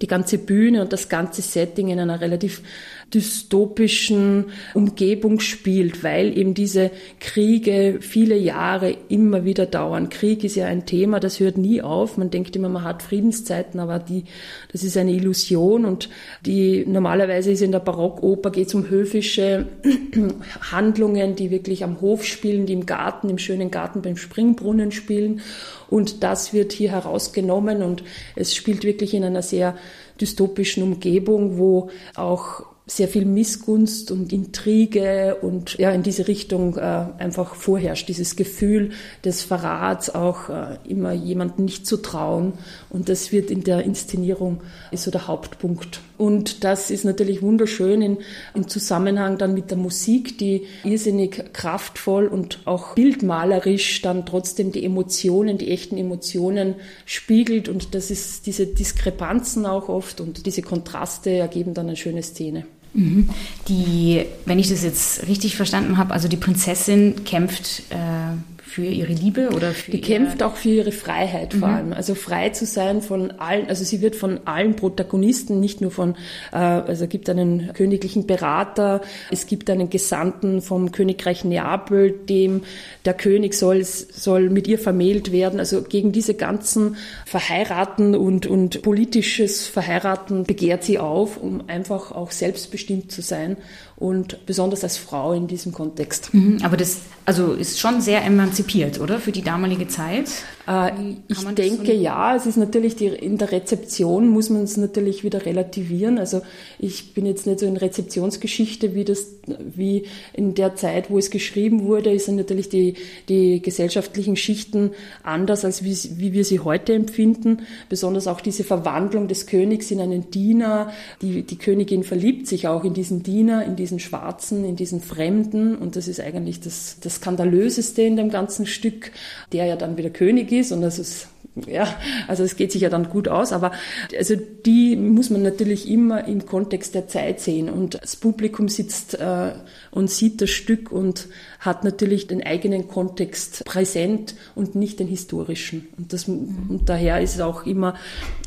die 0.00 0.08
ganze 0.08 0.38
Bühne 0.38 0.82
und 0.82 0.92
das 0.92 1.08
ganze 1.08 1.40
Setting 1.40 1.88
in 1.88 2.00
einer 2.00 2.20
relativ 2.20 2.62
dystopischen 3.12 4.46
Umgebung 4.74 5.40
spielt, 5.40 6.02
weil 6.02 6.36
eben 6.36 6.54
diese 6.54 6.90
Kriege 7.20 7.98
viele 8.00 8.36
Jahre 8.36 8.96
immer 9.08 9.44
wieder 9.44 9.66
dauern. 9.66 10.08
Krieg 10.08 10.44
ist 10.44 10.56
ja 10.56 10.66
ein 10.66 10.86
Thema, 10.86 11.20
das 11.20 11.40
hört 11.40 11.58
nie 11.58 11.82
auf. 11.82 12.16
Man 12.16 12.30
denkt 12.30 12.56
immer, 12.56 12.68
man 12.68 12.84
hat 12.84 13.02
Friedenszeiten, 13.02 13.80
aber 13.80 13.98
die, 13.98 14.24
das 14.72 14.82
ist 14.82 14.96
eine 14.96 15.12
Illusion 15.12 15.84
und 15.84 16.08
die 16.44 16.84
normalerweise 16.86 17.52
ist 17.52 17.62
in 17.62 17.72
der 17.72 17.80
Barockoper 17.80 18.50
geht 18.50 18.68
es 18.68 18.74
um 18.74 18.88
höfische 18.88 19.66
Handlungen, 20.72 21.36
die 21.36 21.50
wirklich 21.50 21.84
am 21.84 22.00
Hof 22.00 22.24
spielen, 22.24 22.66
die 22.66 22.72
im 22.72 22.86
Garten, 22.86 23.28
im 23.30 23.38
schönen 23.38 23.70
Garten 23.70 24.02
beim 24.02 24.16
Springbrunnen 24.16 24.92
spielen 24.92 25.40
und 25.88 26.22
das 26.22 26.52
wird 26.52 26.72
hier 26.72 26.90
herausgenommen 26.90 27.82
und 27.82 28.02
es 28.36 28.54
spielt 28.54 28.84
wirklich 28.84 29.14
in 29.14 29.24
einer 29.24 29.42
sehr 29.42 29.76
dystopischen 30.20 30.82
Umgebung, 30.82 31.58
wo 31.58 31.90
auch 32.14 32.73
sehr 32.86 33.08
viel 33.08 33.24
Missgunst 33.24 34.10
und 34.10 34.30
Intrige 34.30 35.38
und 35.40 35.78
ja 35.78 35.90
in 35.90 36.02
diese 36.02 36.28
Richtung 36.28 36.76
äh, 36.76 37.06
einfach 37.16 37.54
vorherrscht. 37.54 38.08
Dieses 38.08 38.36
Gefühl 38.36 38.90
des 39.24 39.42
Verrats 39.42 40.14
auch 40.14 40.50
äh, 40.50 40.76
immer 40.86 41.12
jemandem 41.12 41.64
nicht 41.64 41.86
zu 41.86 41.96
trauen. 41.96 42.52
Und 42.90 43.08
das 43.08 43.32
wird 43.32 43.50
in 43.50 43.64
der 43.64 43.84
Inszenierung 43.84 44.60
ist 44.90 45.04
so 45.04 45.10
der 45.10 45.26
Hauptpunkt. 45.26 46.02
Und 46.18 46.62
das 46.62 46.90
ist 46.90 47.06
natürlich 47.06 47.40
wunderschön 47.40 48.02
in, 48.02 48.18
im 48.52 48.68
Zusammenhang 48.68 49.38
dann 49.38 49.54
mit 49.54 49.70
der 49.70 49.78
Musik 49.78 50.36
die 50.36 50.66
irrsinnig 50.84 51.54
kraftvoll 51.54 52.26
und 52.26 52.60
auch 52.66 52.94
bildmalerisch 52.94 54.02
dann 54.02 54.26
trotzdem 54.26 54.72
die 54.72 54.84
Emotionen 54.84 55.56
die 55.56 55.70
echten 55.70 55.96
Emotionen 55.96 56.74
spiegelt. 57.06 57.70
Und 57.70 57.94
das 57.94 58.10
ist 58.10 58.46
diese 58.46 58.66
Diskrepanzen 58.66 59.64
auch 59.64 59.88
oft 59.88 60.20
und 60.20 60.44
diese 60.44 60.60
Kontraste 60.60 61.30
ergeben 61.30 61.72
dann 61.72 61.86
eine 61.86 61.96
schöne 61.96 62.22
Szene. 62.22 62.66
Die, 62.94 64.24
wenn 64.46 64.58
ich 64.58 64.68
das 64.68 64.84
jetzt 64.84 65.26
richtig 65.26 65.56
verstanden 65.56 65.98
habe, 65.98 66.12
also 66.12 66.28
die 66.28 66.36
Prinzessin 66.36 67.24
kämpft 67.24 67.82
äh, 67.90 68.36
für 68.74 68.84
ihre 68.84 69.12
Liebe 69.12 69.50
oder 69.50 69.70
für 69.70 69.92
Die 69.92 70.00
kämpft 70.00 70.42
auch 70.42 70.56
für 70.56 70.70
ihre 70.70 70.90
Freiheit 70.90 71.54
vor 71.54 71.68
mhm. 71.68 71.74
allem. 71.74 71.92
Also 71.92 72.16
frei 72.16 72.48
zu 72.48 72.66
sein 72.66 73.02
von 73.02 73.30
allen, 73.30 73.68
also 73.68 73.84
sie 73.84 74.00
wird 74.00 74.16
von 74.16 74.40
allen 74.46 74.74
Protagonisten, 74.74 75.60
nicht 75.60 75.80
nur 75.80 75.92
von, 75.92 76.16
äh, 76.50 76.56
also 76.56 77.04
es 77.04 77.08
gibt 77.08 77.30
einen 77.30 77.72
königlichen 77.72 78.26
Berater, 78.26 79.00
es 79.30 79.46
gibt 79.46 79.70
einen 79.70 79.90
Gesandten 79.90 80.60
vom 80.60 80.90
Königreich 80.90 81.44
Neapel, 81.44 82.10
dem 82.10 82.62
der 83.04 83.14
König 83.14 83.54
soll, 83.54 83.84
soll 83.84 84.50
mit 84.50 84.66
ihr 84.66 84.80
vermählt 84.80 85.30
werden. 85.30 85.60
Also 85.60 85.82
gegen 85.82 86.10
diese 86.10 86.34
ganzen 86.34 86.96
Verheiraten 87.26 88.16
und, 88.16 88.46
und 88.46 88.82
politisches 88.82 89.68
Verheiraten 89.68 90.42
begehrt 90.42 90.82
sie 90.82 90.98
auf, 90.98 91.36
um 91.40 91.68
einfach 91.68 92.10
auch 92.10 92.32
selbstbestimmt 92.32 93.12
zu 93.12 93.22
sein 93.22 93.56
und 93.96 94.46
besonders 94.46 94.82
als 94.82 94.96
Frau 94.96 95.32
in 95.32 95.46
diesem 95.46 95.72
Kontext. 95.72 96.32
Mhm, 96.34 96.58
aber 96.62 96.76
das 96.76 97.00
also 97.26 97.52
ist 97.52 97.80
schon 97.80 98.02
sehr 98.02 98.22
emanzipiert, 98.22 99.00
oder 99.00 99.18
für 99.18 99.32
die 99.32 99.40
damalige 99.40 99.88
Zeit? 99.88 100.28
Äh, 100.68 100.90
ich 101.28 101.38
denke 101.54 101.86
so 101.86 101.92
ja. 101.92 102.36
Es 102.36 102.44
ist 102.44 102.56
natürlich 102.56 102.96
die, 102.96 103.06
in 103.06 103.38
der 103.38 103.50
Rezeption 103.50 104.28
muss 104.28 104.50
man 104.50 104.62
es 104.62 104.76
natürlich 104.76 105.24
wieder 105.24 105.46
relativieren. 105.46 106.18
Also 106.18 106.42
ich 106.78 107.14
bin 107.14 107.24
jetzt 107.24 107.46
nicht 107.46 107.60
so 107.60 107.66
in 107.66 107.76
Rezeptionsgeschichte 107.76 108.94
wie 108.94 109.04
das 109.04 109.26
wie 109.74 110.04
in 110.32 110.54
der 110.54 110.74
Zeit, 110.76 111.10
wo 111.10 111.18
es 111.18 111.30
geschrieben 111.30 111.84
wurde, 111.84 112.18
sind 112.18 112.36
natürlich 112.36 112.68
die 112.68 112.94
die 113.28 113.60
gesellschaftlichen 113.60 114.36
Schichten 114.36 114.90
anders 115.22 115.64
als 115.64 115.84
wie, 115.84 115.96
wie 116.18 116.32
wir 116.32 116.44
sie 116.44 116.60
heute 116.60 116.92
empfinden. 116.94 117.60
Besonders 117.88 118.26
auch 118.26 118.40
diese 118.40 118.64
Verwandlung 118.64 119.28
des 119.28 119.46
Königs 119.46 119.90
in 119.90 120.00
einen 120.00 120.30
Diener. 120.30 120.92
Die 121.22 121.42
die 121.42 121.56
Königin 121.56 122.04
verliebt 122.04 122.46
sich 122.48 122.68
auch 122.68 122.84
in 122.84 122.92
diesen 122.92 123.22
Diener, 123.22 123.64
in 123.64 123.76
diesen 123.76 123.83
Schwarzen, 123.98 124.64
in 124.64 124.76
diesen 124.76 125.00
Fremden. 125.00 125.76
Und 125.76 125.96
das 125.96 126.08
ist 126.08 126.20
eigentlich 126.20 126.60
das, 126.60 126.98
das 127.00 127.16
Skandalöseste 127.16 128.02
in 128.02 128.16
dem 128.16 128.30
ganzen 128.30 128.66
Stück, 128.66 129.12
der 129.52 129.66
ja 129.66 129.76
dann 129.76 129.96
wieder 129.96 130.10
König 130.10 130.52
ist. 130.52 130.72
Und 130.72 130.82
das 130.82 130.98
ist 130.98 131.28
ja, 131.66 131.86
also 132.26 132.42
es 132.42 132.56
geht 132.56 132.72
sich 132.72 132.82
ja 132.82 132.90
dann 132.90 133.08
gut 133.08 133.28
aus, 133.28 133.52
aber 133.52 133.72
also 134.16 134.34
die 134.34 134.96
muss 134.96 135.30
man 135.30 135.42
natürlich 135.42 135.88
immer 135.88 136.26
im 136.26 136.46
Kontext 136.46 136.94
der 136.94 137.06
Zeit 137.06 137.40
sehen. 137.40 137.68
Und 137.68 138.00
das 138.02 138.16
Publikum 138.16 138.68
sitzt 138.68 139.14
äh, 139.14 139.52
und 139.90 140.10
sieht 140.10 140.40
das 140.40 140.50
Stück 140.50 140.90
und 140.90 141.28
hat 141.60 141.84
natürlich 141.84 142.26
den 142.26 142.42
eigenen 142.42 142.88
Kontext 142.88 143.64
präsent 143.64 144.34
und 144.54 144.74
nicht 144.74 144.98
den 144.98 145.06
historischen. 145.06 145.88
Und, 145.96 146.12
das, 146.12 146.26
und 146.26 146.82
daher 146.86 147.20
ist 147.20 147.36
es 147.36 147.40
auch 147.40 147.66
immer 147.66 147.94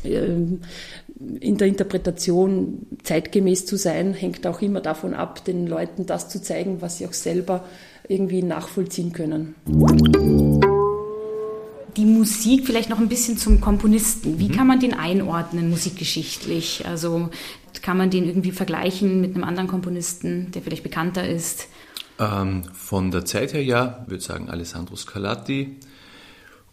äh, 0.04 0.28
in 1.40 1.56
der 1.56 1.66
Interpretation 1.66 2.86
zeitgemäß 3.02 3.66
zu 3.66 3.76
sein, 3.76 4.14
hängt 4.14 4.46
auch 4.46 4.62
immer 4.62 4.80
davon 4.80 5.14
ab, 5.14 5.44
den 5.44 5.66
Leuten 5.66 6.06
das 6.06 6.28
zu 6.28 6.40
zeigen, 6.40 6.80
was 6.80 6.98
sie 6.98 7.06
auch 7.06 7.12
selber 7.12 7.64
irgendwie 8.08 8.42
nachvollziehen 8.42 9.12
können 9.12 9.54
die 11.98 12.04
Musik 12.04 12.64
vielleicht 12.64 12.90
noch 12.90 13.00
ein 13.00 13.08
bisschen 13.08 13.36
zum 13.36 13.60
Komponisten. 13.60 14.38
Wie 14.38 14.48
mhm. 14.48 14.52
kann 14.52 14.66
man 14.68 14.78
den 14.78 14.94
einordnen 14.94 15.68
musikgeschichtlich? 15.68 16.86
Also 16.86 17.28
kann 17.82 17.98
man 17.98 18.10
den 18.10 18.24
irgendwie 18.24 18.52
vergleichen 18.52 19.20
mit 19.20 19.34
einem 19.34 19.44
anderen 19.44 19.68
Komponisten, 19.68 20.52
der 20.52 20.62
vielleicht 20.62 20.84
bekannter 20.84 21.28
ist? 21.28 21.66
Ähm, 22.20 22.64
von 22.72 23.10
der 23.10 23.24
Zeit 23.24 23.52
her 23.52 23.62
ja, 23.62 24.04
würde 24.06 24.22
sagen 24.22 24.48
Alessandro 24.48 24.94
Scarlatti 24.94 25.76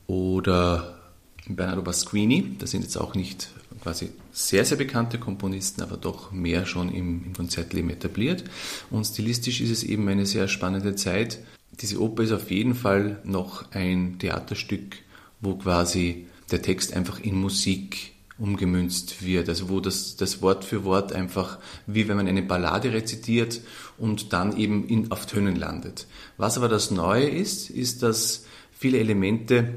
oder 0.06 1.00
Bernardo 1.48 1.82
Pasquini. 1.82 2.56
Das 2.60 2.72
sind 2.72 2.84
jetzt 2.84 2.98
auch 2.98 3.16
nicht 3.16 3.50
quasi 3.86 4.10
sehr, 4.34 4.66
sehr 4.66 4.78
bekannte 4.78 5.20
Komponisten, 5.20 5.82
aber 5.82 5.96
doch 5.96 6.34
mehr 6.34 6.66
schon 6.66 6.94
im, 6.94 7.24
im 7.24 7.34
Konzertleben 7.34 7.90
etabliert. 7.90 8.44
Und 8.90 9.06
stilistisch 9.06 9.62
ist 9.62 9.70
es 9.70 9.84
eben 9.84 10.10
eine 10.10 10.26
sehr 10.26 10.50
spannende 10.50 10.96
Zeit. 10.96 11.40
Diese 11.80 12.02
Oper 12.02 12.24
ist 12.24 12.34
auf 12.34 12.52
jeden 12.52 12.76
Fall 12.76 13.22
noch 13.24 13.72
ein 13.72 14.18
Theaterstück 14.20 14.98
wo 15.46 15.56
quasi 15.56 16.28
der 16.52 16.62
Text 16.62 16.94
einfach 16.94 17.20
in 17.20 17.36
Musik 17.36 18.14
umgemünzt 18.38 19.24
wird, 19.24 19.48
also 19.48 19.70
wo 19.70 19.80
das, 19.80 20.18
das 20.18 20.42
Wort 20.42 20.66
für 20.66 20.84
Wort 20.84 21.14
einfach, 21.14 21.58
wie 21.88 22.10
wenn 22.10 22.18
man 22.18 22.28
eine 22.28 22.42
Ballade 22.42 22.92
rezitiert 22.92 23.62
und 23.98 24.34
dann 24.34 24.58
eben 24.58 24.86
in, 24.88 25.12
auf 25.12 25.26
Tönen 25.26 25.56
landet. 25.56 26.06
Was 26.36 26.58
aber 26.58 26.68
das 26.68 26.92
Neue 26.92 27.30
ist, 27.30 27.70
ist, 27.70 28.04
dass 28.04 28.46
viele 28.72 29.00
Elemente 29.00 29.76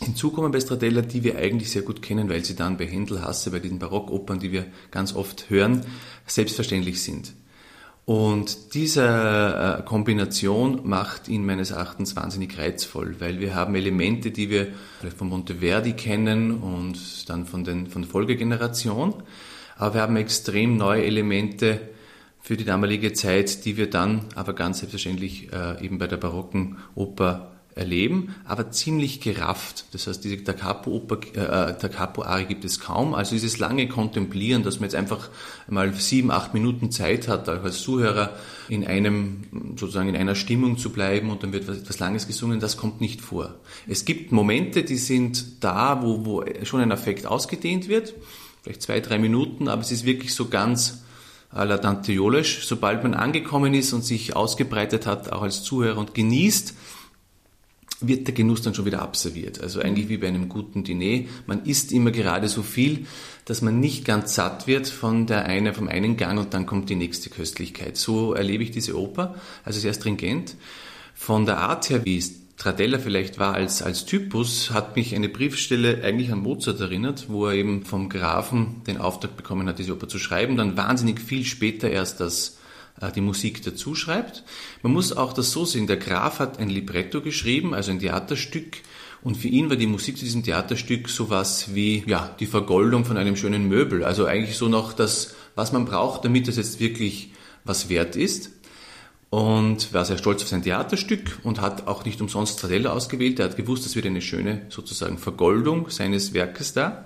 hinzukommen 0.00 0.52
bei 0.52 0.60
Stradella, 0.60 1.02
die 1.02 1.24
wir 1.24 1.38
eigentlich 1.38 1.70
sehr 1.70 1.82
gut 1.82 2.02
kennen, 2.02 2.28
weil 2.28 2.44
sie 2.44 2.54
dann 2.54 2.76
bei 2.76 2.86
Händel, 2.86 3.22
Hasse, 3.22 3.50
bei 3.50 3.60
diesen 3.60 3.78
Barockopern, 3.78 4.38
die 4.38 4.52
wir 4.52 4.66
ganz 4.90 5.14
oft 5.14 5.48
hören, 5.48 5.84
selbstverständlich 6.26 7.02
sind. 7.02 7.32
Und 8.04 8.74
diese 8.74 9.02
äh, 9.02 9.82
Kombination 9.82 10.88
macht 10.88 11.26
ihn 11.26 11.44
meines 11.44 11.72
Erachtens 11.72 12.14
wahnsinnig 12.14 12.56
reizvoll, 12.56 13.16
weil 13.18 13.40
wir 13.40 13.56
haben 13.56 13.74
Elemente, 13.74 14.30
die 14.30 14.48
wir 14.48 14.68
vielleicht 15.00 15.16
von 15.16 15.28
Monteverdi 15.28 15.94
kennen 15.94 16.52
und 16.52 17.28
dann 17.28 17.46
von, 17.46 17.64
den, 17.64 17.88
von 17.88 18.02
der 18.02 18.10
Folgegeneration, 18.10 19.14
aber 19.76 19.94
wir 19.94 20.02
haben 20.02 20.16
extrem 20.16 20.76
neue 20.76 21.04
Elemente 21.04 21.80
für 22.40 22.56
die 22.56 22.64
damalige 22.64 23.12
Zeit, 23.12 23.64
die 23.64 23.76
wir 23.76 23.90
dann 23.90 24.26
aber 24.36 24.52
ganz 24.52 24.78
selbstverständlich 24.78 25.52
äh, 25.52 25.84
eben 25.84 25.98
bei 25.98 26.06
der 26.06 26.16
barocken 26.16 26.78
Oper 26.94 27.55
erleben, 27.76 28.34
aber 28.46 28.70
ziemlich 28.70 29.20
gerafft. 29.20 29.84
Das 29.92 30.06
heißt, 30.06 30.24
diese 30.24 30.38
Da 30.38 30.54
Capo-Ari 30.54 32.42
äh, 32.42 32.46
gibt 32.46 32.64
es 32.64 32.80
kaum. 32.80 33.14
Also 33.14 33.32
dieses 33.32 33.58
lange 33.58 33.86
Kontemplieren, 33.86 34.62
dass 34.62 34.76
man 34.76 34.84
jetzt 34.84 34.94
einfach 34.94 35.28
mal 35.68 35.92
sieben, 35.92 36.30
acht 36.30 36.54
Minuten 36.54 36.90
Zeit 36.90 37.28
hat, 37.28 37.50
als 37.50 37.82
Zuhörer 37.82 38.34
in 38.70 38.86
einem, 38.86 39.44
sozusagen 39.76 40.08
in 40.08 40.16
einer 40.16 40.34
Stimmung 40.34 40.78
zu 40.78 40.90
bleiben 40.90 41.28
und 41.28 41.42
dann 41.42 41.52
wird 41.52 41.68
etwas 41.68 41.98
Langes 41.98 42.26
gesungen, 42.26 42.60
das 42.60 42.78
kommt 42.78 43.02
nicht 43.02 43.20
vor. 43.20 43.54
Es 43.86 44.06
gibt 44.06 44.32
Momente, 44.32 44.82
die 44.82 44.96
sind 44.96 45.62
da, 45.62 46.02
wo, 46.02 46.24
wo 46.24 46.44
schon 46.62 46.80
ein 46.80 46.90
Effekt 46.90 47.26
ausgedehnt 47.26 47.88
wird, 47.88 48.14
vielleicht 48.62 48.80
zwei, 48.80 49.00
drei 49.00 49.18
Minuten, 49.18 49.68
aber 49.68 49.82
es 49.82 49.92
ist 49.92 50.06
wirklich 50.06 50.34
so 50.34 50.48
ganz 50.48 51.02
à 51.52 51.64
la 51.64 51.76
Dante 51.76 52.12
Jolesch. 52.12 52.66
Sobald 52.66 53.02
man 53.02 53.12
angekommen 53.12 53.74
ist 53.74 53.92
und 53.92 54.02
sich 54.02 54.34
ausgebreitet 54.34 55.06
hat, 55.06 55.30
auch 55.30 55.42
als 55.42 55.62
Zuhörer 55.62 55.98
und 55.98 56.14
genießt, 56.14 56.74
wird 58.00 58.26
der 58.26 58.34
Genuss 58.34 58.62
dann 58.62 58.74
schon 58.74 58.84
wieder 58.84 59.02
abserviert. 59.02 59.60
Also 59.60 59.80
eigentlich 59.80 60.08
wie 60.08 60.18
bei 60.18 60.28
einem 60.28 60.48
guten 60.48 60.84
Diner. 60.84 61.26
Man 61.46 61.64
isst 61.64 61.92
immer 61.92 62.10
gerade 62.10 62.48
so 62.48 62.62
viel, 62.62 63.06
dass 63.46 63.62
man 63.62 63.80
nicht 63.80 64.04
ganz 64.04 64.34
satt 64.34 64.66
wird 64.66 64.88
von 64.88 65.26
der 65.26 65.46
eine, 65.46 65.72
vom 65.72 65.88
einen 65.88 66.16
Gang 66.16 66.38
und 66.38 66.52
dann 66.52 66.66
kommt 66.66 66.90
die 66.90 66.96
nächste 66.96 67.30
Köstlichkeit. 67.30 67.96
So 67.96 68.34
erlebe 68.34 68.62
ich 68.62 68.70
diese 68.70 68.98
Oper, 68.98 69.36
also 69.64 69.80
sehr 69.80 69.94
stringent. 69.94 70.56
Von 71.14 71.46
der 71.46 71.58
Art 71.58 71.88
her, 71.88 72.04
wie 72.04 72.18
es 72.18 72.34
Tradella 72.56 72.98
vielleicht 72.98 73.38
war 73.38 73.54
als, 73.54 73.82
als 73.82 74.06
Typus, 74.06 74.70
hat 74.70 74.96
mich 74.96 75.14
eine 75.14 75.28
Briefstelle 75.28 76.02
eigentlich 76.02 76.32
an 76.32 76.40
Mozart 76.40 76.80
erinnert, 76.80 77.26
wo 77.28 77.46
er 77.46 77.54
eben 77.54 77.84
vom 77.84 78.08
Grafen 78.08 78.82
den 78.86 78.98
Auftrag 78.98 79.36
bekommen 79.36 79.68
hat, 79.68 79.78
diese 79.78 79.92
Oper 79.92 80.08
zu 80.08 80.18
schreiben, 80.18 80.56
dann 80.56 80.76
wahnsinnig 80.76 81.20
viel 81.20 81.44
später 81.44 81.90
erst 81.90 82.20
das 82.20 82.55
die 83.14 83.20
Musik 83.20 83.62
dazu 83.62 83.94
schreibt. 83.94 84.44
Man 84.82 84.92
muss 84.92 85.16
auch 85.16 85.32
das 85.32 85.52
so 85.52 85.64
sehen, 85.64 85.86
der 85.86 85.96
Graf 85.98 86.38
hat 86.38 86.58
ein 86.58 86.70
Libretto 86.70 87.20
geschrieben, 87.20 87.74
also 87.74 87.90
ein 87.90 88.00
Theaterstück, 88.00 88.78
und 89.26 89.36
für 89.36 89.48
ihn 89.48 89.68
war 89.70 89.76
die 89.76 89.88
Musik 89.88 90.18
zu 90.18 90.24
diesem 90.24 90.44
Theaterstück 90.44 91.08
sowas 91.08 91.74
wie 91.74 92.04
ja, 92.06 92.34
die 92.38 92.46
Vergoldung 92.46 93.04
von 93.04 93.16
einem 93.16 93.34
schönen 93.34 93.66
Möbel. 93.66 94.04
Also 94.04 94.26
eigentlich 94.26 94.56
so 94.56 94.68
noch 94.68 94.92
das, 94.92 95.34
was 95.56 95.72
man 95.72 95.84
braucht, 95.84 96.24
damit 96.24 96.46
das 96.46 96.56
jetzt 96.56 96.78
wirklich 96.78 97.32
was 97.64 97.88
wert 97.88 98.14
ist. 98.14 98.50
Und 99.28 99.92
war 99.92 100.04
sehr 100.04 100.18
stolz 100.18 100.42
auf 100.42 100.48
sein 100.48 100.62
Theaterstück 100.62 101.40
und 101.42 101.60
hat 101.60 101.88
auch 101.88 102.04
nicht 102.04 102.20
umsonst 102.20 102.58
Stradella 102.58 102.92
ausgewählt. 102.92 103.40
Er 103.40 103.46
hat 103.46 103.56
gewusst, 103.56 103.84
das 103.84 103.96
wird 103.96 104.06
eine 104.06 104.22
schöne 104.22 104.62
sozusagen 104.68 105.18
Vergoldung 105.18 105.90
seines 105.90 106.32
Werkes 106.32 106.74
da. 106.74 107.04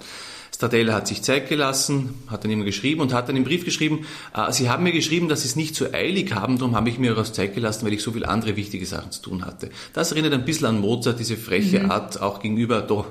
Stadella 0.61 0.93
hat 0.93 1.09
sich 1.09 1.23
Zeit 1.23 1.49
gelassen, 1.49 2.12
hat 2.26 2.45
dann 2.45 2.50
immer 2.50 2.67
geschrieben 2.67 3.00
und 3.00 3.14
hat 3.14 3.31
dann 3.31 3.37
im 3.37 3.45
Brief 3.45 3.64
geschrieben, 3.64 4.05
äh, 4.37 4.52
Sie 4.52 4.69
haben 4.69 4.85
mir 4.85 4.93
geschrieben, 4.93 5.26
dass 5.26 5.40
Sie 5.40 5.49
es 5.49 5.57
nicht 5.57 5.75
so 5.75 5.90
eilig 5.90 6.35
haben, 6.35 6.59
darum 6.59 6.76
habe 6.76 6.90
ich 6.90 6.99
mir 6.99 7.17
auch 7.17 7.25
Zeit 7.25 7.55
gelassen, 7.55 7.87
weil 7.87 7.95
ich 7.95 8.02
so 8.02 8.12
viele 8.12 8.29
andere 8.29 8.57
wichtige 8.57 8.85
Sachen 8.85 9.11
zu 9.11 9.23
tun 9.23 9.47
hatte. 9.47 9.71
Das 9.95 10.12
erinnert 10.12 10.35
ein 10.35 10.45
bisschen 10.45 10.67
an 10.67 10.79
Mozart, 10.79 11.19
diese 11.19 11.38
freche 11.38 11.81
mhm. 11.81 11.90
Art, 11.90 12.21
auch 12.21 12.40
gegenüber 12.40 12.83
doch 12.83 13.07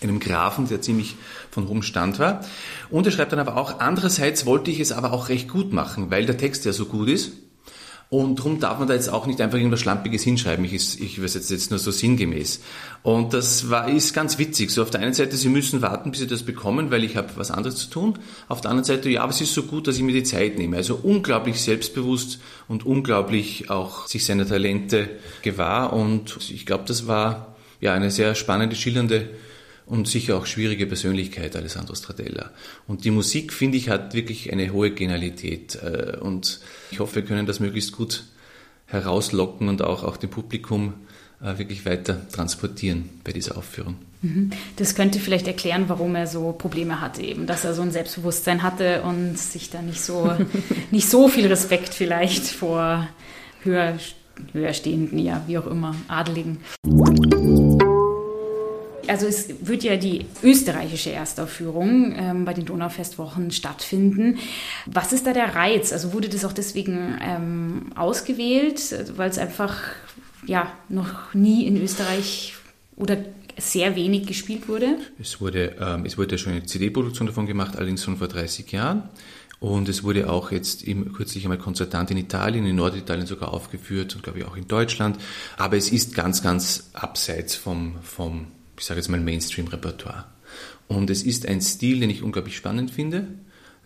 einem 0.00 0.20
Grafen, 0.20 0.68
der 0.68 0.80
ziemlich 0.80 1.16
von 1.50 1.68
hohem 1.68 1.82
Stand 1.82 2.18
war. 2.18 2.40
Und 2.88 3.04
er 3.04 3.12
schreibt 3.12 3.32
dann 3.32 3.40
aber 3.40 3.58
auch, 3.58 3.78
andererseits 3.78 4.46
wollte 4.46 4.70
ich 4.70 4.80
es 4.80 4.90
aber 4.90 5.12
auch 5.12 5.28
recht 5.28 5.50
gut 5.50 5.74
machen, 5.74 6.10
weil 6.10 6.24
der 6.24 6.38
Text 6.38 6.64
ja 6.64 6.72
so 6.72 6.86
gut 6.86 7.10
ist 7.10 7.32
und 8.08 8.38
darum 8.38 8.60
darf 8.60 8.78
man 8.78 8.86
da 8.86 8.94
jetzt 8.94 9.08
auch 9.08 9.26
nicht 9.26 9.40
einfach 9.40 9.58
irgendwas 9.58 9.80
Schlampiges 9.80 10.22
hinschreiben. 10.22 10.64
Ich, 10.64 11.00
ich 11.00 11.18
übersetze 11.18 11.52
jetzt 11.52 11.70
nur 11.70 11.80
so 11.80 11.90
sinngemäß. 11.90 12.60
Und 13.02 13.34
das 13.34 13.68
war, 13.68 13.88
ist 13.88 14.14
ganz 14.14 14.38
witzig. 14.38 14.70
So 14.70 14.82
auf 14.82 14.90
der 14.90 15.00
einen 15.00 15.12
Seite, 15.12 15.36
Sie 15.36 15.48
müssen 15.48 15.82
warten, 15.82 16.12
bis 16.12 16.20
Sie 16.20 16.28
das 16.28 16.44
bekommen, 16.44 16.92
weil 16.92 17.02
ich 17.02 17.16
habe 17.16 17.30
was 17.34 17.50
anderes 17.50 17.76
zu 17.76 17.90
tun. 17.90 18.18
Auf 18.48 18.60
der 18.60 18.70
anderen 18.70 18.84
Seite, 18.84 19.10
ja, 19.10 19.22
aber 19.22 19.32
es 19.32 19.40
ist 19.40 19.54
so 19.54 19.64
gut, 19.64 19.88
dass 19.88 19.96
ich 19.96 20.02
mir 20.02 20.12
die 20.12 20.22
Zeit 20.22 20.56
nehme. 20.56 20.76
Also 20.76 21.00
unglaublich 21.02 21.60
selbstbewusst 21.60 22.38
und 22.68 22.86
unglaublich 22.86 23.70
auch 23.70 24.06
sich 24.06 24.24
seiner 24.24 24.46
Talente 24.46 25.08
gewahr. 25.42 25.92
Und 25.92 26.38
ich 26.48 26.64
glaube, 26.64 26.84
das 26.86 27.08
war 27.08 27.56
ja 27.80 27.92
eine 27.92 28.12
sehr 28.12 28.36
spannende, 28.36 28.76
schillernde 28.76 29.30
und 29.86 30.08
sicher 30.08 30.36
auch 30.36 30.46
schwierige 30.46 30.86
Persönlichkeit, 30.86 31.56
Alessandro 31.56 31.94
Stradella. 31.94 32.50
Und 32.86 33.04
die 33.04 33.12
Musik, 33.12 33.52
finde 33.52 33.78
ich, 33.78 33.88
hat 33.88 34.14
wirklich 34.14 34.52
eine 34.52 34.72
hohe 34.72 34.90
Genialität. 34.90 35.76
Äh, 35.76 36.16
und 36.20 36.60
ich 36.90 37.00
hoffe, 37.00 37.16
wir 37.16 37.22
können 37.22 37.46
das 37.46 37.60
möglichst 37.60 37.92
gut 37.92 38.24
herauslocken 38.86 39.68
und 39.68 39.82
auch, 39.82 40.04
auch 40.04 40.16
dem 40.16 40.30
Publikum 40.30 40.94
äh, 41.40 41.58
wirklich 41.58 41.86
weiter 41.86 42.28
transportieren 42.30 43.08
bei 43.22 43.32
dieser 43.32 43.56
Aufführung. 43.56 43.96
Mhm. 44.22 44.50
Das 44.76 44.94
könnte 44.94 45.20
vielleicht 45.20 45.46
erklären, 45.46 45.84
warum 45.88 46.14
er 46.14 46.26
so 46.26 46.52
Probleme 46.52 47.00
hatte, 47.00 47.22
eben, 47.22 47.46
dass 47.46 47.64
er 47.64 47.74
so 47.74 47.82
ein 47.82 47.92
Selbstbewusstsein 47.92 48.62
hatte 48.62 49.02
und 49.02 49.38
sich 49.38 49.70
da 49.70 49.82
nicht 49.82 50.00
so, 50.00 50.32
nicht 50.90 51.08
so 51.08 51.28
viel 51.28 51.46
Respekt 51.46 51.94
vielleicht 51.94 52.46
vor 52.46 53.08
höher, 53.62 53.98
höherstehenden, 54.52 55.18
ja, 55.18 55.42
wie 55.46 55.58
auch 55.58 55.66
immer, 55.66 55.94
Adeligen 56.08 56.58
also 59.08 59.26
es 59.26 59.48
wird 59.60 59.84
ja 59.84 59.96
die 59.96 60.26
österreichische 60.42 61.12
Erstaufführung 61.12 62.14
ähm, 62.16 62.44
bei 62.44 62.54
den 62.54 62.64
Donaufestwochen 62.64 63.50
stattfinden. 63.50 64.38
Was 64.86 65.12
ist 65.12 65.26
da 65.26 65.32
der 65.32 65.54
Reiz? 65.54 65.92
Also 65.92 66.12
wurde 66.12 66.28
das 66.28 66.44
auch 66.44 66.52
deswegen 66.52 67.18
ähm, 67.20 67.92
ausgewählt, 67.94 68.94
weil 69.16 69.30
es 69.30 69.38
einfach 69.38 69.76
ja 70.46 70.72
noch 70.88 71.34
nie 71.34 71.66
in 71.66 71.82
Österreich 71.82 72.54
oder 72.96 73.18
sehr 73.58 73.96
wenig 73.96 74.26
gespielt 74.26 74.68
wurde? 74.68 74.98
Es 75.18 75.40
wurde, 75.40 75.76
ähm, 75.80 76.04
es 76.04 76.18
wurde 76.18 76.38
schon 76.38 76.52
eine 76.52 76.64
CD-Produktion 76.64 77.26
davon 77.26 77.46
gemacht, 77.46 77.76
allerdings 77.76 78.04
schon 78.04 78.18
vor 78.18 78.28
30 78.28 78.70
Jahren. 78.72 79.08
Und 79.58 79.88
es 79.88 80.04
wurde 80.04 80.28
auch 80.28 80.52
jetzt 80.52 80.84
im, 80.84 81.14
kürzlich 81.14 81.44
einmal 81.44 81.58
konzertant 81.58 82.10
in 82.10 82.18
Italien, 82.18 82.66
in 82.66 82.76
Norditalien 82.76 83.26
sogar 83.26 83.54
aufgeführt 83.54 84.14
und 84.14 84.22
glaube 84.22 84.40
ich 84.40 84.44
auch 84.44 84.56
in 84.56 84.68
Deutschland. 84.68 85.18
Aber 85.56 85.76
es 85.78 85.90
ist 85.90 86.14
ganz, 86.14 86.42
ganz 86.42 86.90
abseits 86.92 87.54
vom, 87.54 87.96
vom 88.02 88.48
ich 88.78 88.84
sage 88.84 89.00
jetzt 89.00 89.08
mal 89.08 89.20
Mainstream-Repertoire. 89.20 90.26
Und 90.88 91.10
es 91.10 91.22
ist 91.22 91.46
ein 91.46 91.60
Stil, 91.60 92.00
den 92.00 92.10
ich 92.10 92.22
unglaublich 92.22 92.56
spannend 92.56 92.90
finde, 92.90 93.26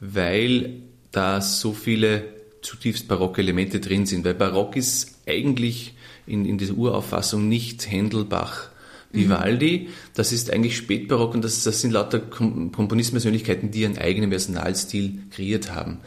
weil 0.01 0.83
da 1.13 1.41
so 1.41 1.73
viele 1.73 2.25
zutiefst 2.63 3.09
barocke 3.09 3.41
Elemente 3.41 3.81
drin 3.81 4.07
sind. 4.07 4.25
Weil 4.25 4.35
Barock 4.35 4.77
ist 4.77 5.19
eigentlich 5.27 5.95
in, 6.27 6.45
in 6.45 6.59
dieser 6.59 6.75
Urauffassung 6.75 7.49
nicht 7.49 7.91
Händel, 7.91 8.25
Bach, 8.25 8.69
Vivaldi, 9.13 9.89
das 10.15 10.31
ist 10.31 10.53
eigentlich 10.53 10.77
Spätbarock 10.77 11.35
und 11.35 11.43
das, 11.43 11.65
das 11.65 11.81
sind 11.81 11.91
lauter 11.91 12.21
Komponistenpersönlichkeiten, 12.21 13.73
die 13.73 13.81
ihren 13.81 13.99
eigenen 13.99 14.31
Personalstil 14.31 15.19
kreiert 15.31 15.75
haben. 15.75 15.99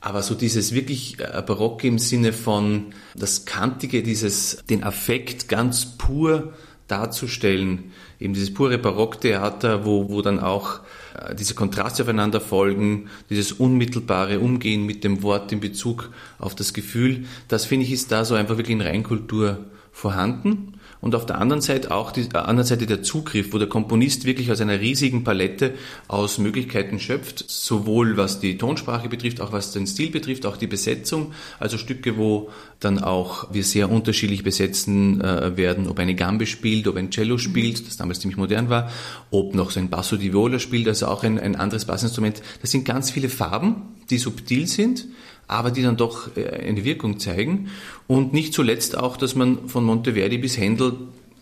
Aber 0.00 0.22
so 0.22 0.34
dieses 0.34 0.74
wirklich 0.74 1.20
äh, 1.20 1.42
Barocke 1.46 1.86
im 1.86 1.98
Sinne 1.98 2.32
von 2.32 2.86
das 3.14 3.44
Kantige, 3.44 4.02
dieses, 4.02 4.64
den 4.68 4.82
Affekt 4.82 5.48
ganz 5.48 5.96
pur 5.96 6.54
darzustellen, 6.88 7.92
eben 8.20 8.34
dieses 8.34 8.52
pure 8.52 8.78
Barocktheater, 8.78 9.84
wo, 9.84 10.08
wo 10.10 10.22
dann 10.22 10.38
auch 10.38 10.80
äh, 11.18 11.34
diese 11.34 11.54
Kontraste 11.54 12.02
aufeinander 12.02 12.40
folgen, 12.40 13.08
dieses 13.30 13.52
unmittelbare 13.52 14.38
Umgehen 14.38 14.86
mit 14.86 15.02
dem 15.02 15.22
Wort 15.22 15.50
in 15.52 15.60
Bezug 15.60 16.10
auf 16.38 16.54
das 16.54 16.72
Gefühl, 16.74 17.24
das 17.48 17.64
finde 17.64 17.86
ich 17.86 17.92
ist 17.92 18.12
da 18.12 18.24
so 18.24 18.34
einfach 18.34 18.56
wirklich 18.56 18.76
in 18.76 18.82
Reinkultur 18.82 19.58
vorhanden 19.90 20.79
und 21.00 21.14
auf 21.14 21.26
der 21.26 21.38
anderen 21.38 21.62
Seite 21.62 21.90
auch 21.90 22.12
die 22.12 22.28
äh, 22.32 22.38
andere 22.38 22.66
Seite 22.66 22.86
der 22.86 23.02
Zugriff, 23.02 23.52
wo 23.52 23.58
der 23.58 23.68
Komponist 23.68 24.24
wirklich 24.24 24.50
aus 24.52 24.60
einer 24.60 24.80
riesigen 24.80 25.24
Palette 25.24 25.74
aus 26.08 26.38
Möglichkeiten 26.38 27.00
schöpft, 27.00 27.44
sowohl 27.48 28.16
was 28.16 28.40
die 28.40 28.58
Tonsprache 28.58 29.08
betrifft, 29.08 29.40
auch 29.40 29.52
was 29.52 29.72
den 29.72 29.86
Stil 29.86 30.10
betrifft, 30.10 30.46
auch 30.46 30.56
die 30.56 30.66
Besetzung, 30.66 31.32
also 31.58 31.78
Stücke, 31.78 32.16
wo 32.16 32.50
dann 32.80 32.98
auch 32.98 33.52
wir 33.52 33.64
sehr 33.64 33.90
unterschiedlich 33.90 34.42
besetzen 34.42 35.20
äh, 35.20 35.56
werden, 35.56 35.88
ob 35.88 35.98
eine 35.98 36.14
Gambe 36.14 36.46
spielt, 36.46 36.86
ob 36.86 36.96
ein 36.96 37.10
Cello 37.10 37.38
spielt, 37.38 37.86
das 37.86 37.96
damals 37.96 38.20
ziemlich 38.20 38.38
modern 38.38 38.68
war, 38.68 38.90
ob 39.30 39.54
noch 39.54 39.70
so 39.70 39.80
ein 39.80 39.90
Basso 39.90 40.16
di 40.16 40.32
Viola 40.32 40.58
spielt, 40.58 40.86
also 40.88 41.06
auch 41.06 41.22
ein, 41.22 41.38
ein 41.38 41.56
anderes 41.56 41.84
Bassinstrument. 41.84 42.42
Das 42.60 42.70
sind 42.70 42.84
ganz 42.84 43.10
viele 43.10 43.28
Farben, 43.28 43.82
die 44.10 44.18
subtil 44.18 44.66
sind, 44.66 45.06
aber 45.50 45.70
die 45.70 45.82
dann 45.82 45.96
doch 45.96 46.36
äh, 46.36 46.48
eine 46.48 46.84
Wirkung 46.84 47.18
zeigen. 47.18 47.70
Und 48.06 48.32
nicht 48.32 48.54
zuletzt 48.54 48.96
auch, 48.96 49.16
dass 49.16 49.34
man 49.34 49.68
von 49.68 49.84
Monteverdi 49.84 50.38
bis 50.38 50.56
Händel, 50.56 50.94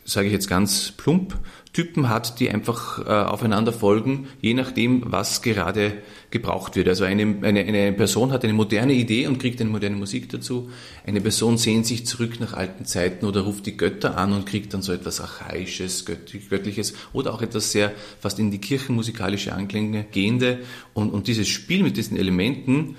sage 0.05 0.29
ich 0.29 0.33
jetzt 0.33 0.49
ganz 0.49 0.93
plump, 0.97 1.37
Typen 1.75 2.09
hat, 2.09 2.41
die 2.41 2.50
einfach 2.50 3.07
äh, 3.07 3.11
aufeinander 3.11 3.73
folgen, 3.73 4.27
je 4.41 4.55
nachdem, 4.55 5.03
was 5.07 5.43
gerade 5.43 5.93
gebraucht 6.31 6.77
wird. 6.77 6.88
Also 6.88 7.05
eine, 7.05 7.23
eine, 7.43 7.61
eine 7.61 7.93
Person 7.93 8.33
hat 8.33 8.43
eine 8.43 8.55
moderne 8.55 8.95
Idee 8.95 9.27
und 9.27 9.38
kriegt 9.38 9.61
eine 9.61 9.71
moderne 9.71 9.97
Musik 9.97 10.29
dazu. 10.31 10.71
Eine 11.07 11.21
Person 11.21 11.59
sehnt 11.59 11.87
sich 11.87 12.07
zurück 12.07 12.41
nach 12.41 12.55
alten 12.55 12.85
Zeiten 12.85 13.27
oder 13.27 13.43
ruft 13.43 13.67
die 13.67 13.77
Götter 13.77 14.17
an 14.17 14.33
und 14.33 14.47
kriegt 14.47 14.73
dann 14.75 14.83
so 14.83 14.93
etwas 14.93 15.21
Archaisches, 15.21 16.05
Göttliches 16.05 16.95
oder 17.12 17.35
auch 17.35 17.43
etwas 17.43 17.71
sehr 17.71 17.93
fast 18.19 18.38
in 18.38 18.50
die 18.50 18.59
kirchenmusikalische 18.59 19.53
Anklänge 19.53 20.07
gehende. 20.11 20.61
Und, 20.95 21.11
und 21.11 21.29
dieses 21.29 21.49
Spiel 21.49 21.83
mit 21.83 21.97
diesen 21.97 22.17
Elementen 22.17 22.97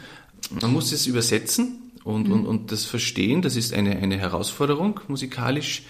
man 0.50 0.74
muss 0.74 0.92
es 0.92 1.08
übersetzen 1.08 1.92
und, 2.04 2.28
mhm. 2.28 2.34
und, 2.34 2.46
und 2.48 2.72
das 2.72 2.86
verstehen. 2.86 3.42
Das 3.42 3.56
ist 3.56 3.74
eine, 3.74 3.98
eine 3.98 4.18
Herausforderung 4.18 5.00
musikalisch, 5.08 5.84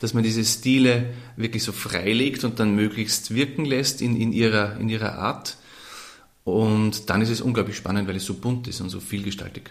dass 0.00 0.14
man 0.14 0.22
diese 0.22 0.44
Stile 0.44 1.14
wirklich 1.36 1.62
so 1.62 1.72
freilegt 1.72 2.44
und 2.44 2.60
dann 2.60 2.74
möglichst 2.74 3.34
wirken 3.34 3.64
lässt 3.64 4.02
in, 4.02 4.20
in, 4.20 4.32
ihrer, 4.32 4.78
in 4.78 4.88
ihrer 4.88 5.18
Art. 5.18 5.56
Und 6.44 7.10
dann 7.10 7.22
ist 7.22 7.30
es 7.30 7.40
unglaublich 7.40 7.76
spannend, 7.76 8.08
weil 8.08 8.16
es 8.16 8.24
so 8.24 8.34
bunt 8.34 8.68
ist 8.68 8.80
und 8.80 8.88
so 8.88 9.00
vielgestaltig. 9.00 9.70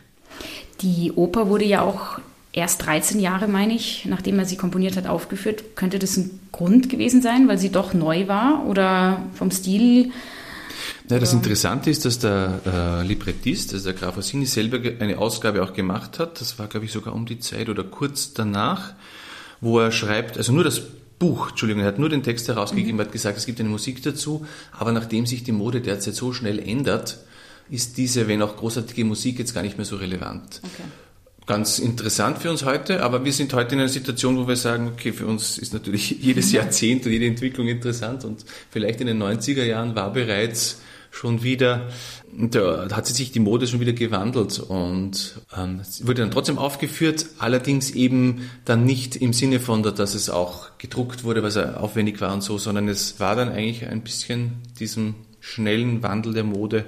Die 0.81 1.11
Oper 1.15 1.47
wurde 1.47 1.65
ja 1.65 1.81
auch 1.81 2.19
erst 2.51 2.85
13 2.85 3.19
Jahre, 3.19 3.47
meine 3.47 3.73
ich, 3.73 4.05
nachdem 4.05 4.39
er 4.39 4.45
sie 4.45 4.57
komponiert 4.57 4.97
hat, 4.97 5.07
aufgeführt. 5.07 5.75
Könnte 5.75 5.99
das 5.99 6.17
ein 6.17 6.39
Grund 6.51 6.89
gewesen 6.89 7.21
sein, 7.21 7.47
weil 7.47 7.57
sie 7.57 7.69
doch 7.69 7.93
neu 7.93 8.27
war 8.27 8.65
oder 8.65 9.23
vom 9.35 9.51
Stil 9.51 10.11
ja, 11.09 11.19
das 11.19 11.33
Interessante 11.33 11.89
ist, 11.89 12.05
dass 12.05 12.19
der 12.19 12.61
äh, 12.65 13.07
Librettist, 13.07 13.73
also 13.73 13.85
der 13.85 13.93
Graf 13.93 14.17
Orsini, 14.17 14.45
selber 14.45 14.79
eine 14.99 15.17
Ausgabe 15.17 15.63
auch 15.63 15.73
gemacht 15.73 16.19
hat. 16.19 16.41
Das 16.41 16.57
war, 16.59 16.67
glaube 16.67 16.85
ich, 16.85 16.91
sogar 16.91 17.13
um 17.13 17.25
die 17.25 17.39
Zeit 17.39 17.69
oder 17.69 17.83
kurz 17.83 18.33
danach, 18.33 18.93
wo 19.61 19.79
er 19.79 19.91
schreibt, 19.91 20.37
also 20.37 20.51
nur 20.51 20.63
das 20.63 20.81
Buch, 21.19 21.49
Entschuldigung, 21.49 21.81
er 21.83 21.87
hat 21.87 21.99
nur 21.99 22.09
den 22.09 22.23
Text 22.23 22.47
herausgegeben, 22.47 22.95
mhm. 22.95 23.01
hat 23.01 23.11
gesagt, 23.11 23.37
es 23.37 23.45
gibt 23.45 23.59
eine 23.59 23.69
Musik 23.69 24.03
dazu, 24.03 24.45
aber 24.71 24.91
nachdem 24.91 25.25
sich 25.25 25.43
die 25.43 25.51
Mode 25.53 25.81
derzeit 25.81 26.15
so 26.15 26.33
schnell 26.33 26.59
ändert, 26.59 27.19
ist 27.69 27.97
diese, 27.97 28.27
wenn 28.27 28.41
auch 28.41 28.57
großartige 28.57 29.05
Musik 29.05 29.39
jetzt 29.39 29.53
gar 29.53 29.63
nicht 29.63 29.77
mehr 29.77 29.85
so 29.85 29.95
relevant. 29.95 30.61
Okay 30.63 30.83
ganz 31.45 31.79
interessant 31.79 32.39
für 32.39 32.49
uns 32.49 32.65
heute, 32.65 33.03
aber 33.03 33.23
wir 33.23 33.31
sind 33.31 33.53
heute 33.53 33.75
in 33.75 33.81
einer 33.81 33.89
Situation, 33.89 34.37
wo 34.37 34.47
wir 34.47 34.55
sagen, 34.55 34.87
okay, 34.87 35.13
für 35.13 35.27
uns 35.27 35.57
ist 35.57 35.73
natürlich 35.73 36.09
jedes 36.21 36.51
Jahrzehnt 36.51 37.05
und 37.05 37.11
jede 37.11 37.27
Entwicklung 37.27 37.67
interessant 37.67 38.25
und 38.25 38.45
vielleicht 38.71 39.01
in 39.01 39.07
den 39.07 39.21
90er 39.21 39.63
Jahren 39.63 39.95
war 39.95 40.11
bereits 40.11 40.81
schon 41.15 41.43
wieder, 41.43 41.87
da 42.33 42.89
hat 42.91 43.07
sich 43.07 43.31
die 43.31 43.39
Mode 43.39 43.67
schon 43.67 43.79
wieder 43.79 43.93
gewandelt 43.93 44.59
und 44.59 45.39
ähm, 45.55 45.79
es 45.79 46.05
wurde 46.05 46.21
dann 46.21 46.31
trotzdem 46.31 46.57
aufgeführt, 46.57 47.27
allerdings 47.39 47.91
eben 47.91 48.49
dann 48.65 48.83
nicht 48.83 49.15
im 49.15 49.31
Sinne 49.31 49.61
von, 49.61 49.81
dass 49.81 50.13
es 50.13 50.29
auch 50.29 50.77
gedruckt 50.77 51.23
wurde, 51.23 51.41
was 51.41 51.55
aufwendig 51.55 52.19
war 52.19 52.33
und 52.33 52.41
so, 52.41 52.57
sondern 52.57 52.89
es 52.89 53.19
war 53.21 53.37
dann 53.37 53.49
eigentlich 53.49 53.87
ein 53.87 54.01
bisschen 54.01 54.57
diesem 54.77 55.15
schnellen 55.39 56.03
Wandel 56.03 56.33
der 56.33 56.43
Mode 56.43 56.85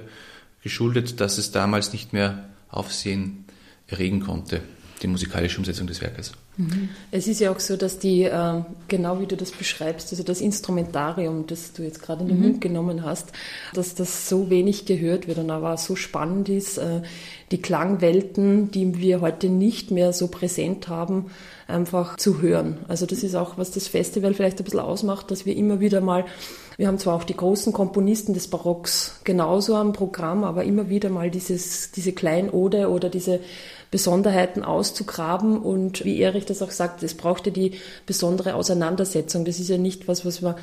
geschuldet, 0.62 1.20
dass 1.20 1.38
es 1.38 1.50
damals 1.50 1.94
nicht 1.94 2.12
mehr 2.12 2.50
Aufsehen 2.68 3.46
erregen 3.86 4.20
konnte, 4.20 4.60
die 5.02 5.06
musikalische 5.06 5.56
Umsetzung 5.56 5.86
des 5.86 6.02
Werkes. 6.02 6.32
Es 7.12 7.28
ist 7.28 7.40
ja 7.40 7.52
auch 7.52 7.60
so, 7.60 7.76
dass 7.76 7.98
die, 7.98 8.24
äh, 8.24 8.62
genau 8.88 9.20
wie 9.20 9.26
du 9.26 9.36
das 9.36 9.52
beschreibst, 9.52 10.10
also 10.10 10.24
das 10.24 10.40
Instrumentarium, 10.40 11.46
das 11.46 11.72
du 11.72 11.82
jetzt 11.82 12.02
gerade 12.02 12.22
in 12.22 12.28
den 12.28 12.38
mhm. 12.38 12.42
Mund 12.42 12.60
genommen 12.60 13.04
hast, 13.04 13.32
dass 13.74 13.94
das 13.94 14.28
so 14.28 14.50
wenig 14.50 14.84
gehört 14.84 15.28
wird 15.28 15.38
und 15.38 15.50
aber 15.50 15.76
so 15.76 15.94
spannend 15.94 16.48
ist, 16.48 16.78
äh, 16.78 17.02
die 17.52 17.62
Klangwelten, 17.62 18.72
die 18.72 18.98
wir 18.98 19.20
heute 19.20 19.48
nicht 19.48 19.92
mehr 19.92 20.12
so 20.12 20.26
präsent 20.26 20.88
haben, 20.88 21.26
einfach 21.68 22.16
zu 22.16 22.42
hören. 22.42 22.78
Also 22.88 23.06
das 23.06 23.22
ist 23.22 23.36
auch, 23.36 23.56
was 23.56 23.70
das 23.70 23.86
Festival 23.86 24.34
vielleicht 24.34 24.58
ein 24.58 24.64
bisschen 24.64 24.80
ausmacht, 24.80 25.30
dass 25.30 25.46
wir 25.46 25.54
immer 25.54 25.78
wieder 25.78 26.00
mal 26.00 26.24
wir 26.78 26.86
haben 26.86 26.98
zwar 26.98 27.16
auch 27.16 27.24
die 27.24 27.36
großen 27.36 27.72
Komponisten 27.72 28.34
des 28.34 28.46
Barocks 28.46 29.20
genauso 29.24 29.74
am 29.74 29.92
Programm, 29.92 30.44
aber 30.44 30.62
immer 30.62 30.88
wieder 30.88 31.10
mal 31.10 31.28
dieses, 31.28 31.90
diese 31.90 32.12
Kleinode 32.12 32.88
oder 32.88 33.10
diese 33.10 33.40
Besonderheiten 33.90 34.62
auszugraben 34.62 35.58
und 35.58 36.04
wie 36.04 36.20
Erich 36.20 36.46
das 36.46 36.62
auch 36.62 36.70
sagt, 36.70 37.02
es 37.02 37.14
brauchte 37.14 37.50
die 37.50 37.72
besondere 38.06 38.54
Auseinandersetzung. 38.54 39.44
Das 39.44 39.58
ist 39.58 39.70
ja 39.70 39.76
nicht 39.76 40.06
was, 40.06 40.24
was 40.24 40.40
man 40.40 40.54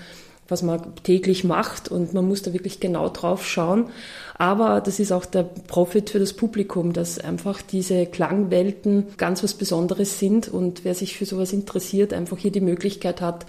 was 0.47 0.61
man 0.61 0.93
täglich 1.03 1.43
macht 1.43 1.89
und 1.89 2.13
man 2.13 2.27
muss 2.27 2.43
da 2.43 2.53
wirklich 2.53 2.79
genau 2.79 3.09
drauf 3.09 3.45
schauen. 3.47 3.87
Aber 4.37 4.81
das 4.81 4.99
ist 4.99 5.11
auch 5.11 5.25
der 5.25 5.43
Profit 5.43 6.09
für 6.09 6.19
das 6.19 6.33
Publikum, 6.33 6.93
dass 6.93 7.17
einfach 7.19 7.61
diese 7.61 8.05
Klangwelten 8.05 9.07
ganz 9.17 9.43
was 9.43 9.53
Besonderes 9.53 10.19
sind 10.19 10.47
und 10.47 10.83
wer 10.83 10.93
sich 10.93 11.17
für 11.17 11.25
sowas 11.25 11.53
interessiert, 11.53 12.13
einfach 12.13 12.37
hier 12.37 12.51
die 12.51 12.61
Möglichkeit 12.61 13.21
hat, 13.21 13.45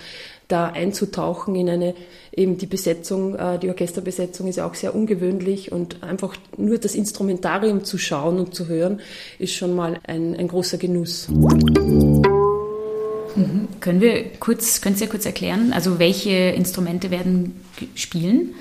da 0.48 0.68
einzutauchen 0.68 1.54
in 1.56 1.68
eine, 1.68 1.94
eben 2.32 2.56
die 2.58 2.66
Besetzung, 2.66 3.34
äh, 3.34 3.58
die 3.58 3.68
Orchesterbesetzung 3.68 4.46
ist 4.46 4.56
ja 4.56 4.66
auch 4.66 4.74
sehr 4.74 4.94
ungewöhnlich 4.94 5.72
und 5.72 6.02
einfach 6.02 6.36
nur 6.56 6.78
das 6.78 6.94
Instrumentarium 6.94 7.84
zu 7.84 7.98
schauen 7.98 8.38
und 8.38 8.54
zu 8.54 8.68
hören, 8.68 9.00
ist 9.38 9.54
schon 9.54 9.74
mal 9.74 9.98
ein, 10.06 10.36
ein 10.36 10.48
großer 10.48 10.78
Genuss. 10.78 11.28
Mhm. 11.28 12.22
Können 13.80 14.00
wir 14.00 14.24
kurz, 14.40 14.80
können 14.80 14.96
Sie 14.96 15.04
ja 15.04 15.10
kurz 15.10 15.26
erklären, 15.26 15.72
also 15.72 15.98
welche 15.98 16.30
Instrumente 16.30 17.10
werden 17.10 17.60
spielen? 17.94 18.54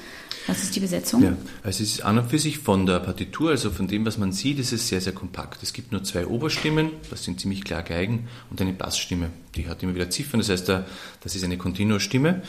Was 0.48 0.62
ist 0.62 0.76
die 0.76 0.80
Besetzung? 0.80 1.24
Ja, 1.24 1.38
also 1.64 1.84
es 1.84 1.94
ist 1.94 2.02
an 2.02 2.20
und 2.20 2.30
für 2.30 2.38
sich 2.38 2.60
von 2.60 2.86
der 2.86 3.00
Partitur, 3.00 3.50
also 3.50 3.72
von 3.72 3.88
dem, 3.88 4.06
was 4.06 4.18
man 4.18 4.32
sieht, 4.32 4.60
ist 4.60 4.74
es 4.74 4.88
sehr, 4.88 5.02
sehr 5.02 5.14
kompakt. 5.14 5.64
Es 5.64 5.74
gibt 5.74 5.92
nur 5.92 6.04
zwei 6.04 6.28
Oberstimmen, 6.28 6.92
das 7.10 7.24
sind 7.24 7.40
ziemlich 7.40 7.64
klar 7.64 7.82
Geigen, 7.82 8.28
und 8.52 8.62
eine 8.62 8.74
Bassstimme, 8.74 9.30
die 9.56 9.68
hat 9.68 9.82
immer 9.82 9.96
wieder 9.96 10.10
Ziffern, 10.10 10.40
das 10.40 10.50
heißt, 10.50 10.70
das 10.70 11.36
ist 11.36 11.44
eine 11.44 11.58
Continuo-Stimme. 11.58 12.44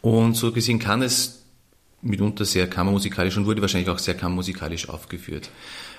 Und 0.00 0.36
so 0.36 0.52
gesehen 0.52 0.78
kann 0.78 1.02
es 1.02 1.42
mitunter 2.02 2.44
sehr 2.44 2.68
kammermusikalisch 2.68 3.36
und 3.36 3.46
wurde 3.46 3.60
wahrscheinlich 3.60 3.90
auch 3.90 3.98
sehr 3.98 4.14
kammermusikalisch 4.14 4.88
aufgeführt. 4.88 5.50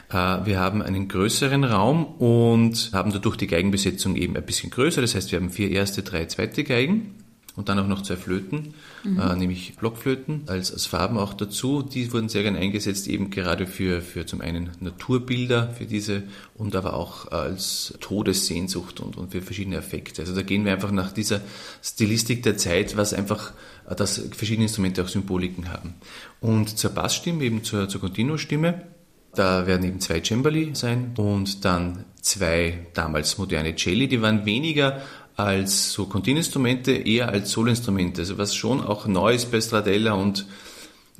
Äh, 0.09 0.45
wir 0.45 0.59
haben 0.59 0.81
einen 0.81 1.07
größeren 1.07 1.63
Raum 1.63 2.05
und 2.05 2.91
haben 2.93 3.11
dadurch 3.11 3.37
die 3.37 3.47
Geigenbesetzung 3.47 4.15
eben 4.15 4.35
ein 4.35 4.45
bisschen 4.45 4.71
größer. 4.71 5.01
Das 5.01 5.15
heißt, 5.15 5.31
wir 5.31 5.39
haben 5.39 5.49
vier 5.49 5.69
erste, 5.69 6.01
drei 6.03 6.25
zweite 6.25 6.63
Geigen 6.63 7.15
und 7.61 7.69
dann 7.69 7.77
auch 7.77 7.85
noch 7.85 8.01
zwei 8.01 8.15
Flöten, 8.15 8.73
mhm. 9.03 9.19
äh, 9.19 9.35
nämlich 9.35 9.75
Blockflöten 9.75 10.45
als, 10.47 10.73
als 10.73 10.87
Farben 10.87 11.19
auch 11.19 11.35
dazu. 11.35 11.83
Die 11.83 12.11
wurden 12.11 12.27
sehr 12.27 12.41
gern 12.41 12.55
eingesetzt, 12.55 13.07
eben 13.07 13.29
gerade 13.29 13.67
für, 13.67 14.01
für 14.01 14.25
zum 14.25 14.41
einen 14.41 14.71
Naturbilder, 14.79 15.69
für 15.69 15.85
diese 15.85 16.23
und 16.55 16.75
aber 16.75 16.95
auch 16.95 17.31
als 17.31 17.93
Todessehnsucht 17.99 18.99
und, 18.99 19.15
und 19.15 19.31
für 19.31 19.43
verschiedene 19.43 19.75
Effekte. 19.75 20.23
Also 20.23 20.33
da 20.33 20.41
gehen 20.41 20.65
wir 20.65 20.73
einfach 20.73 20.89
nach 20.89 21.11
dieser 21.11 21.41
Stilistik 21.83 22.41
der 22.41 22.57
Zeit, 22.57 22.97
was 22.97 23.13
einfach, 23.13 23.53
äh, 23.87 23.95
dass 23.95 24.19
verschiedene 24.31 24.65
Instrumente 24.65 25.03
auch 25.03 25.07
Symboliken 25.07 25.71
haben. 25.71 25.93
Und 26.39 26.79
zur 26.79 26.89
Bassstimme, 26.89 27.43
eben 27.43 27.63
zur, 27.63 27.87
zur 27.89 28.01
Continuo-Stimme, 28.01 28.81
da 29.35 29.67
werden 29.67 29.85
eben 29.85 29.99
zwei 30.01 30.19
Cembali 30.19 30.71
sein 30.73 31.13
und 31.15 31.63
dann 31.63 32.05
zwei 32.21 32.87
damals 32.93 33.37
moderne 33.37 33.75
Celli, 33.75 34.07
die 34.07 34.21
waren 34.21 34.45
weniger 34.45 35.01
als 35.43 35.93
so 35.93 36.05
Kontinuinstrumente, 36.05 36.91
eher 36.91 37.29
als 37.29 37.51
Solinstrumente, 37.51 38.21
also 38.21 38.37
was 38.37 38.55
schon 38.55 38.81
auch 38.81 39.07
neu 39.07 39.33
ist 39.33 39.51
bei 39.51 39.61
Stradella 39.61 40.13
und 40.13 40.45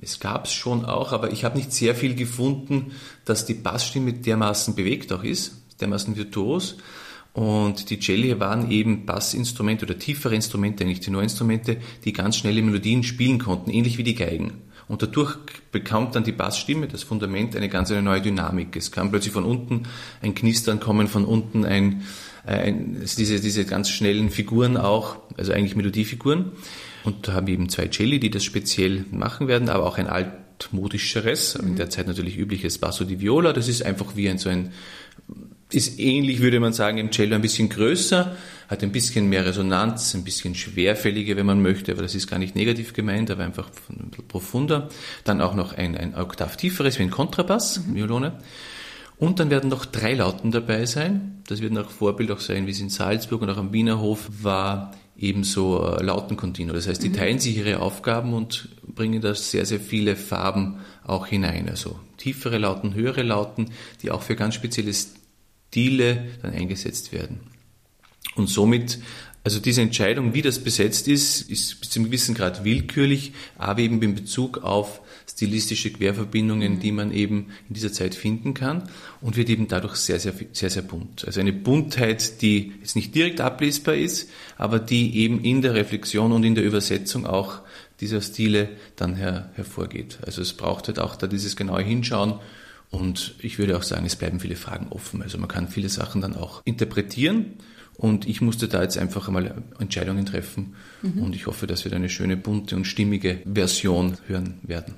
es 0.02 0.20
gab 0.20 0.46
es 0.46 0.54
schon 0.54 0.86
auch, 0.86 1.12
aber 1.12 1.32
ich 1.32 1.44
habe 1.44 1.58
nicht 1.58 1.72
sehr 1.72 1.94
viel 1.94 2.16
gefunden, 2.16 2.94
dass 3.24 3.46
die 3.46 3.54
Bassstimme 3.54 4.14
dermaßen 4.14 4.74
bewegt 4.74 5.14
auch 5.14 5.24
ist, 5.24 5.62
dermaßen 5.80 6.16
virtuos 6.16 6.78
Und 7.34 7.90
die 7.90 8.00
Celli 8.00 8.40
waren 8.40 8.72
eben 8.72 9.06
Bassinstrumente 9.06 9.86
oder 9.86 9.98
tiefere 9.98 10.36
Instrumente, 10.36 10.84
eigentlich 10.84 11.00
Tenorinstrumente, 11.00 11.78
die 12.04 12.14
ganz 12.14 12.38
schnelle 12.38 12.62
Melodien 12.62 13.04
spielen 13.04 13.40
konnten, 13.40 13.70
ähnlich 13.70 13.98
wie 13.98 14.04
die 14.04 14.16
Geigen. 14.16 14.54
Und 14.88 15.02
dadurch 15.02 15.38
bekommt 15.72 16.16
dann 16.16 16.26
die 16.26 16.34
Bassstimme, 16.34 16.88
das 16.88 17.04
Fundament, 17.04 17.56
eine 17.56 17.70
ganz 17.70 17.92
eine 17.92 18.02
neue 18.02 18.22
Dynamik. 18.22 18.76
Es 18.76 18.92
kann 18.92 19.10
plötzlich 19.10 19.34
von 19.34 19.46
unten 19.46 19.84
ein 20.22 20.36
Knistern 20.36 20.82
kommen, 20.82 21.08
von 21.08 21.24
unten 21.24 21.64
ein, 21.64 22.02
ein 22.44 23.02
diese, 23.18 23.40
diese 23.40 23.66
ganz 23.66 23.90
schnellen 23.90 24.30
Figuren 24.30 24.78
auch, 24.78 25.18
also 25.38 25.54
eigentlich 25.54 25.76
Melodiefiguren. 25.76 26.52
Und 27.04 27.28
da 27.28 27.34
haben 27.34 27.48
wir 27.48 27.54
eben 27.54 27.70
zwei 27.70 27.88
Celli, 27.88 28.20
die 28.20 28.30
das 28.30 28.44
speziell 28.44 29.06
machen 29.12 29.48
werden, 29.48 29.70
aber 29.70 29.86
auch 29.86 29.98
ein 29.98 30.08
altmodischeres, 30.08 31.56
in 31.56 31.76
der 31.76 31.90
Zeit 31.90 32.08
natürlich 32.08 32.38
übliches 32.38 32.78
Basso 32.78 33.04
di 33.04 33.20
Viola. 33.20 33.54
Das 33.54 33.68
ist 33.68 33.84
einfach 33.84 34.16
wie 34.16 34.30
ein 34.30 34.38
so 34.38 34.50
ein 34.50 34.72
ist 35.74 36.00
ähnlich, 36.00 36.42
würde 36.42 36.60
man 36.60 36.74
sagen, 36.74 36.98
im 36.98 37.12
Cello 37.12 37.36
ein 37.36 37.42
bisschen 37.42 37.70
größer, 37.70 38.36
hat 38.68 38.84
ein 38.84 38.92
bisschen 38.92 39.28
mehr 39.30 39.46
Resonanz, 39.46 40.14
ein 40.16 40.24
bisschen 40.24 40.56
schwerfälliger, 40.56 41.36
wenn 41.36 41.46
man 41.46 41.62
möchte, 41.62 41.92
aber 41.92 42.02
das 42.02 42.16
ist 42.16 42.30
gar 42.30 42.40
nicht 42.40 42.56
negativ 42.56 42.94
gemeint, 42.94 43.32
aber 43.32 43.44
einfach 43.44 43.70
ein 43.90 44.10
bisschen 44.10 44.28
profunder. 44.28 44.90
Dann 45.24 45.42
auch 45.42 45.56
noch 45.56 45.74
ein, 45.74 45.98
ein 45.98 46.16
Oktav 46.16 46.58
tieferes 46.58 47.00
wie 47.00 47.04
ein 47.04 47.12
Kontrabass, 47.12 47.82
mhm. 47.86 47.96
Violone. 47.96 48.34
Und 49.22 49.40
dann 49.40 49.52
werden 49.52 49.70
noch 49.70 49.86
drei 49.86 50.16
Lauten 50.16 50.50
dabei 50.50 50.88
sein. 50.88 51.44
Das 51.46 51.62
wird 51.62 51.74
nach 51.74 51.92
Vorbild 51.92 52.32
auch 52.32 52.40
sein, 52.40 52.66
wie 52.66 52.72
es 52.72 52.80
in 52.80 52.90
Salzburg 52.90 53.44
und 53.44 53.52
auch 53.52 53.58
am 53.58 53.72
Wiener 53.72 54.00
Hof 54.00 54.28
war, 54.42 54.96
ebenso 55.16 55.96
äh. 56.00 56.74
Das 56.74 56.88
heißt, 56.88 57.04
die 57.04 57.10
mhm. 57.10 57.14
teilen 57.14 57.38
sich 57.38 57.56
ihre 57.58 57.82
Aufgaben 57.82 58.34
und 58.34 58.70
bringen 58.82 59.22
da 59.22 59.36
sehr, 59.36 59.68
sehr 59.68 59.80
viele 59.80 60.16
Farben 60.16 60.80
auch 61.04 61.28
hinein. 61.28 61.70
Also 61.70 62.00
tiefere 62.18 62.58
Lauten, 62.58 62.96
höhere 62.96 63.22
Lauten, 63.22 63.70
die 64.02 64.10
auch 64.10 64.24
für 64.24 64.36
ganz 64.36 64.56
spezielles 64.56 65.14
Stile 65.68 66.26
dann 66.42 66.54
eingesetzt 66.54 67.14
werden. 67.14 67.42
Und 68.34 68.50
somit, 68.50 68.98
also 69.44 69.60
diese 69.60 69.84
Entscheidung, 69.84 70.34
wie 70.34 70.42
das 70.42 70.58
besetzt 70.58 71.08
ist, 71.08 71.48
ist 71.48 71.80
bis 71.80 71.92
zu 71.92 72.00
einem 72.00 72.08
gewissen 72.08 72.34
Grad 72.34 72.64
willkürlich, 72.64 73.34
aber 73.56 73.82
eben 73.82 74.02
in 74.02 74.16
Bezug 74.16 74.64
auf 74.64 75.00
stilistische 75.32 75.92
Querverbindungen, 75.92 76.80
die 76.80 76.92
man 76.92 77.12
eben 77.12 77.48
in 77.68 77.76
dieser 77.76 77.92
Zeit 77.92 78.16
finden 78.16 78.54
kann 78.54 78.90
und 79.22 79.38
wird 79.38 79.50
eben 79.50 79.68
dadurch 79.68 79.96
sehr, 79.96 80.20
sehr, 80.20 80.34
sehr, 80.52 80.70
sehr 80.70 80.84
bunt. 80.84 81.26
Also 81.26 81.40
eine 81.40 81.54
Buntheit, 81.54 82.42
die 82.42 82.74
jetzt 82.80 82.96
nicht 82.96 83.16
direkt 83.16 83.42
ablesbar 83.42 83.96
ist, 83.96 84.30
aber 84.58 84.80
die 84.80 85.18
eben 85.18 85.44
in 85.44 85.62
der 85.62 85.74
Reflexion 85.74 86.32
und 86.32 86.44
in 86.44 86.56
der 86.56 86.64
Übersetzung 86.64 87.26
auch 87.26 87.62
dieser 88.00 88.22
Stile 88.22 88.70
dann 88.96 89.16
her, 89.16 89.52
hervorgeht. 89.56 90.20
Also 90.26 90.42
es 90.42 90.54
braucht 90.54 90.88
halt 90.88 91.00
auch 91.00 91.16
da 91.16 91.28
dieses 91.28 91.56
genaue 91.56 91.84
Hinschauen 91.84 92.40
und 92.92 93.36
ich 93.40 93.58
würde 93.58 93.78
auch 93.78 93.84
sagen, 93.84 94.06
es 94.06 94.18
bleiben 94.18 94.40
viele 94.40 94.56
Fragen 94.56 94.88
offen. 94.90 95.22
Also 95.22 95.38
man 95.38 95.48
kann 95.48 95.70
viele 95.70 95.90
Sachen 95.90 96.22
dann 96.22 96.36
auch 96.36 96.62
interpretieren. 96.66 97.54
Und 97.98 98.28
ich 98.28 98.42
musste 98.42 98.68
da 98.68 98.82
jetzt 98.82 98.98
einfach 98.98 99.28
einmal 99.28 99.64
Entscheidungen 99.80 100.26
treffen. 100.26 100.76
Mhm. 101.02 101.22
Und 101.22 101.36
ich 101.36 101.46
hoffe, 101.48 101.68
dass 101.68 101.84
wir 101.84 101.92
da 101.92 101.98
eine 101.98 102.10
schöne, 102.10 102.36
bunte 102.36 102.76
und 102.76 102.86
stimmige 102.86 103.40
Version 103.46 104.18
hören 104.28 104.58
werden. 104.64 104.96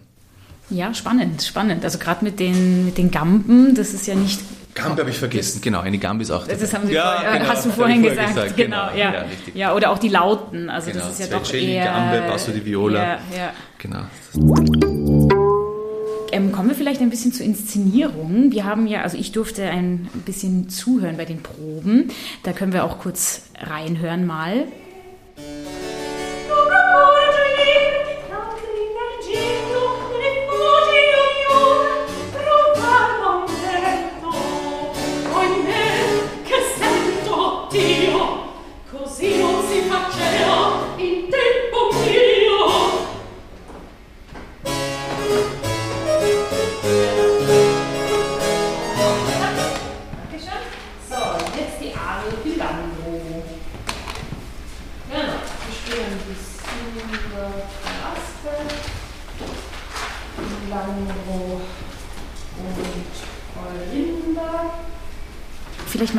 Ja, 0.70 0.94
spannend, 0.94 1.44
spannend. 1.44 1.84
Also 1.84 1.98
gerade 2.00 2.24
mit 2.24 2.40
den, 2.40 2.86
mit 2.86 2.98
den 2.98 3.12
Gamben, 3.12 3.76
das 3.76 3.94
ist 3.94 4.08
ja 4.08 4.16
nicht. 4.16 4.42
Gambe 4.74 5.02
habe 5.02 5.12
ich 5.12 5.20
vergessen, 5.20 5.62
genau. 5.62 5.82
Eine 5.82 6.00
Gambe 6.00 6.24
ist 6.24 6.32
auch 6.32 6.48
dabei. 6.48 6.60
Das 6.60 6.74
haben 6.74 6.88
Sie 6.88 6.94
ja, 6.94 7.16
vorher, 7.16 7.40
genau, 7.40 7.52
hast 7.52 7.66
du 7.66 7.70
vorhin 7.70 8.02
gesagt. 8.02 8.30
gesagt. 8.30 8.58
Genau, 8.58 8.88
genau, 8.88 8.98
ja. 8.98 9.14
Ja, 9.14 9.26
ja, 9.54 9.76
oder 9.76 9.92
auch 9.92 10.00
die 10.00 10.10
Lauten. 10.10 10.70
Also 10.70 10.92
genau. 10.92 11.06
das 11.06 11.20
ist 11.20 11.32
ja 11.32 11.38
doch 11.38 11.54
eher... 11.54 11.86
Gambe, 11.86 12.22
Basso 12.28 12.52
di 12.52 12.66
Viola. 12.66 13.04
Ja, 13.04 13.20
ja. 13.38 13.54
Genau. 13.78 14.06
Ähm, 16.32 16.52
kommen 16.52 16.70
wir 16.70 16.76
vielleicht 16.76 17.02
ein 17.02 17.12
bisschen 17.12 17.32
zur 17.32 17.46
Inszenierung. 17.46 18.52
Wir 18.52 18.66
haben 18.66 18.88
ja, 18.88 19.02
also 19.02 19.16
ich 19.18 19.32
durfte 19.32 19.66
ein 19.66 20.10
bisschen 20.26 20.70
zuhören 20.70 21.18
bei 21.18 21.26
den 21.26 21.44
Proben. 21.44 22.10
Da 22.42 22.54
können 22.54 22.74
wir 22.74 22.84
auch 22.84 22.98
kurz 22.98 23.44
reinhören 23.60 24.26
mal. 24.26 24.66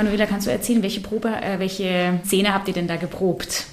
Manuela, 0.05 0.27
kannst 0.27 0.47
du 0.47 0.51
erzählen, 0.51 0.83
welche 0.83 1.01
Probe, 1.01 1.31
äh, 1.31 1.59
welche 1.59 2.21
Szene 2.27 2.53
habt 2.53 2.69
ihr 2.69 2.75
denn 2.75 2.87
da 2.87 2.97
geprobt? 2.97 3.65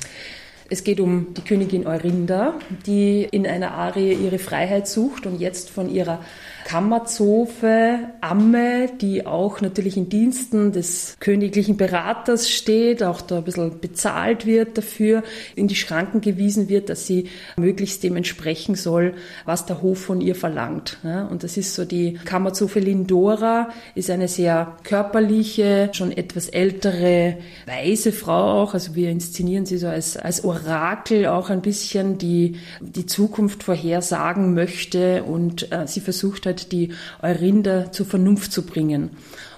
Es 0.70 0.86
geht 0.86 1.02
um 1.02 1.34
die 1.34 1.42
Königin 1.42 1.86
Eurinda, 1.86 2.54
die 2.86 3.28
in 3.30 3.46
einer 3.46 3.74
Arie 3.74 4.14
ihre 4.14 4.40
Freiheit 4.40 4.88
sucht 4.88 5.26
und 5.26 5.42
jetzt 5.42 5.70
von 5.70 5.94
ihrer 5.94 6.24
Kammerzofe, 6.72 8.00
Amme, 8.22 8.90
die 9.02 9.26
auch 9.26 9.60
natürlich 9.60 9.98
in 9.98 10.08
Diensten 10.08 10.72
des 10.72 11.18
königlichen 11.20 11.76
Beraters 11.76 12.50
steht, 12.50 13.04
auch 13.04 13.20
da 13.20 13.40
ein 13.40 13.44
bisschen 13.44 13.82
bezahlt 13.82 14.46
wird 14.46 14.78
dafür, 14.78 15.22
in 15.58 15.68
die 15.68 15.76
Schranken 15.76 16.22
gewiesen 16.22 16.70
wird, 16.70 16.88
dass 16.88 17.06
sie 17.06 17.28
möglichst 17.58 18.04
dem 18.04 18.16
entsprechen 18.16 18.76
soll, 18.76 19.16
was 19.44 19.66
der 19.66 19.82
Hof 19.82 20.00
von 20.00 20.22
ihr 20.22 20.34
verlangt. 20.34 20.98
Und 21.30 21.44
das 21.44 21.58
ist 21.58 21.76
so 21.76 21.84
die 21.84 22.14
Kammerzofe 22.24 22.80
Lindora, 22.80 23.68
ist 23.94 24.10
eine 24.10 24.30
sehr 24.30 24.78
körperliche, 24.86 25.90
schon 25.92 26.14
etwas 26.14 26.48
ältere, 26.48 27.36
weise 27.66 28.14
Frau 28.14 28.62
auch, 28.62 28.74
also 28.74 28.96
wir 28.96 29.10
inszenieren 29.10 29.66
sie 29.66 29.78
so 29.78 29.88
als, 29.88 30.16
als 30.16 30.46
Orakel 30.46 31.26
auch 31.28 31.50
ein 31.50 31.62
bisschen, 31.62 32.18
die 32.18 32.56
die 32.80 33.08
Zukunft 33.08 33.64
vorhersagen 33.64 34.54
möchte 34.54 35.24
und 35.24 35.70
äh, 35.74 35.86
sie 35.86 36.00
versucht 36.00 36.46
halt 36.46 36.61
Die 36.70 36.94
Eurinda 37.22 37.92
zur 37.92 38.06
Vernunft 38.06 38.52
zu 38.52 38.66
bringen. 38.66 39.12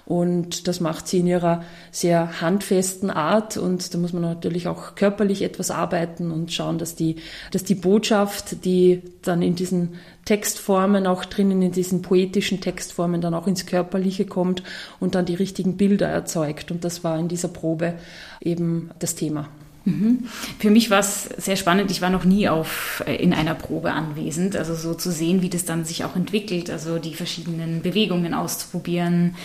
Und 0.06 0.68
das 0.68 0.82
macht 0.82 1.08
sie 1.08 1.20
in 1.20 1.28
ihrer 1.28 1.64
sehr 1.92 2.42
handfesten 2.42 3.10
Art. 3.10 3.56
Und 3.56 3.94
da 3.94 3.98
muss 3.98 4.12
man 4.12 4.22
natürlich 4.22 4.68
auch 4.68 4.96
körperlich 4.96 5.42
etwas 5.42 5.72
arbeiten 5.72 6.32
und 6.32 6.52
schauen, 6.52 6.78
dass 6.78 6.96
die, 6.96 7.18
dass 7.52 7.64
die 7.64 7.76
Botschaft, 7.76 8.66
die 8.66 9.02
dann 9.22 9.42
in 9.42 9.56
diesen 9.56 9.96
Textformen 10.26 11.08
auch 11.08 11.24
drinnen, 11.24 11.62
in 11.62 11.72
diesen 11.72 12.02
poetischen 12.02 12.60
Textformen 12.60 13.22
dann 13.22 13.34
auch 13.34 13.48
ins 13.48 13.66
Körperliche 13.66 14.26
kommt 14.26 14.64
und 15.00 15.16
dann 15.16 15.26
die 15.26 15.36
richtigen 15.36 15.78
Bilder 15.78 16.08
erzeugt. 16.08 16.70
Und 16.70 16.84
das 16.84 17.04
war 17.06 17.18
in 17.18 17.30
dieser 17.30 17.48
Probe 17.48 17.94
eben 18.42 18.90
das 19.00 19.16
Thema. 19.16 19.50
Mhm. 19.86 20.26
Für 20.60 20.70
mich 20.70 20.90
war 20.90 21.00
es 21.00 21.24
sehr 21.24 21.58
spannend. 21.58 21.92
Ich 21.92 22.02
war 22.02 22.10
noch 22.10 22.24
nie 22.24 22.48
auf, 22.48 23.04
äh, 23.06 23.16
in 23.16 23.34
einer 23.34 23.54
Probe 23.54 23.92
anwesend. 23.92 24.56
Also 24.56 24.76
so 24.76 24.94
zu 24.94 25.12
sehen, 25.12 25.42
wie 25.42 25.50
das 25.50 25.66
dann 25.66 25.84
sich 25.84 26.06
auch 26.06 26.16
entwickelt. 26.16 26.70
Also 26.70 27.00
die 27.00 27.14
verschiedenen 27.14 27.82
Bewegungen 27.82 28.34
auszuprobieren. 28.34 29.36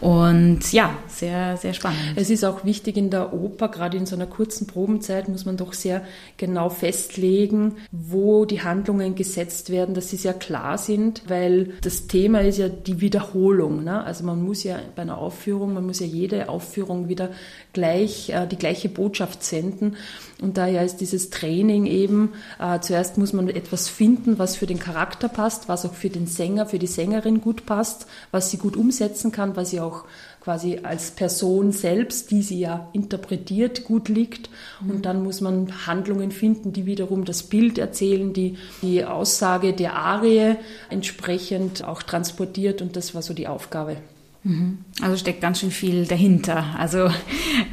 Und 0.00 0.72
ja, 0.72 0.96
sehr, 1.08 1.56
sehr 1.56 1.74
spannend. 1.74 1.98
Es 2.14 2.30
ist 2.30 2.44
auch 2.44 2.64
wichtig 2.64 2.96
in 2.96 3.10
der 3.10 3.32
Oper, 3.32 3.68
gerade 3.68 3.96
in 3.96 4.06
so 4.06 4.14
einer 4.14 4.26
kurzen 4.26 4.68
Probenzeit, 4.68 5.28
muss 5.28 5.46
man 5.46 5.56
doch 5.56 5.72
sehr 5.72 6.02
genau 6.36 6.68
festlegen, 6.70 7.76
wo 7.90 8.44
die 8.44 8.62
Handlungen 8.62 9.16
gesetzt 9.16 9.70
werden, 9.70 9.94
dass 9.94 10.10
sie 10.10 10.16
sehr 10.16 10.34
klar 10.34 10.78
sind, 10.78 11.22
weil 11.26 11.72
das 11.82 12.06
Thema 12.06 12.40
ist 12.40 12.58
ja 12.58 12.68
die 12.68 13.00
Wiederholung. 13.00 13.82
Ne? 13.82 14.04
Also 14.04 14.24
man 14.24 14.42
muss 14.42 14.62
ja 14.62 14.78
bei 14.94 15.02
einer 15.02 15.18
Aufführung, 15.18 15.74
man 15.74 15.86
muss 15.86 15.98
ja 15.98 16.06
jede 16.06 16.48
Aufführung 16.48 17.08
wieder 17.08 17.30
gleich, 17.72 18.30
äh, 18.30 18.46
die 18.46 18.56
gleiche 18.56 18.88
Botschaft 18.88 19.42
senden 19.42 19.71
finden. 19.72 19.96
Und 20.40 20.56
daher 20.56 20.84
ist 20.84 20.96
dieses 20.96 21.30
Training 21.30 21.86
eben, 21.86 22.32
äh, 22.60 22.80
zuerst 22.80 23.18
muss 23.18 23.32
man 23.32 23.48
etwas 23.48 23.88
finden, 23.88 24.38
was 24.38 24.56
für 24.56 24.66
den 24.66 24.78
Charakter 24.78 25.28
passt, 25.28 25.68
was 25.68 25.84
auch 25.84 25.94
für 25.94 26.10
den 26.10 26.26
Sänger, 26.26 26.66
für 26.66 26.78
die 26.78 26.86
Sängerin 26.86 27.40
gut 27.40 27.66
passt, 27.66 28.06
was 28.30 28.50
sie 28.50 28.58
gut 28.58 28.76
umsetzen 28.76 29.32
kann, 29.32 29.56
was 29.56 29.70
sie 29.70 29.80
auch 29.80 30.04
quasi 30.40 30.80
als 30.82 31.12
Person 31.12 31.70
selbst, 31.70 32.32
die 32.32 32.42
sie 32.42 32.58
ja 32.58 32.88
interpretiert, 32.92 33.84
gut 33.84 34.08
liegt. 34.08 34.50
Und 34.80 35.06
dann 35.06 35.22
muss 35.22 35.40
man 35.40 35.86
Handlungen 35.86 36.32
finden, 36.32 36.72
die 36.72 36.84
wiederum 36.84 37.24
das 37.24 37.44
Bild 37.44 37.78
erzählen, 37.78 38.32
die 38.32 38.56
die 38.82 39.04
Aussage 39.04 39.72
der 39.72 39.94
Arie 39.94 40.56
entsprechend 40.90 41.84
auch 41.84 42.02
transportiert. 42.02 42.82
Und 42.82 42.96
das 42.96 43.14
war 43.14 43.22
so 43.22 43.34
die 43.34 43.46
Aufgabe. 43.46 43.98
Mhm. 44.44 44.78
Also 45.00 45.16
steckt 45.16 45.40
ganz 45.40 45.60
schön 45.60 45.70
viel 45.70 46.06
dahinter. 46.06 46.64
Also 46.76 47.08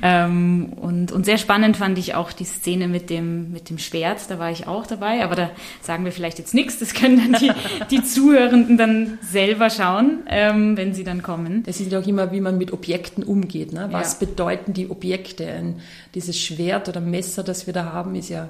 ähm, 0.04 0.74
und, 0.76 1.12
und 1.12 1.26
sehr 1.26 1.40
spannend 1.40 1.78
fand 1.78 1.98
ich 1.98 2.14
auch 2.14 2.32
die 2.32 2.44
Szene 2.46 2.88
mit 2.88 3.10
dem 3.10 3.52
mit 3.52 3.72
dem 3.72 3.80
Schwert. 3.80 4.30
Da 4.30 4.38
war 4.38 4.52
ich 4.52 4.68
auch 4.68 4.86
dabei, 4.86 5.24
aber 5.24 5.36
da 5.36 5.52
sagen 5.82 6.06
wir 6.06 6.12
vielleicht 6.12 6.38
jetzt 6.38 6.54
nichts. 6.54 6.78
Das 6.78 6.94
können 6.94 7.32
dann 7.32 7.42
die, 7.42 7.52
die 7.90 8.04
Zuhörenden 8.04 8.78
dann 8.78 9.18
selber 9.22 9.72
schauen, 9.72 10.20
ähm, 10.28 10.78
wenn 10.78 10.94
sie 10.94 11.04
dann 11.04 11.24
kommen. 11.24 11.64
Es 11.66 11.80
ist 11.80 11.94
auch 11.96 12.06
immer, 12.06 12.32
wie 12.32 12.42
man 12.42 12.60
mit 12.60 12.72
Objekten 12.72 13.24
umgeht. 13.24 13.74
Ne? 13.74 13.88
Was 13.92 14.20
ja. 14.20 14.28
bedeuten 14.28 14.74
die 14.74 14.90
Objekte? 14.90 15.48
Ein, 15.48 15.82
dieses 16.14 16.40
Schwert 16.40 16.88
oder 16.88 17.02
Messer, 17.02 17.44
das 17.44 17.66
wir 17.66 17.74
da 17.74 17.86
haben, 17.94 18.16
ist 18.16 18.30
ja 18.30 18.50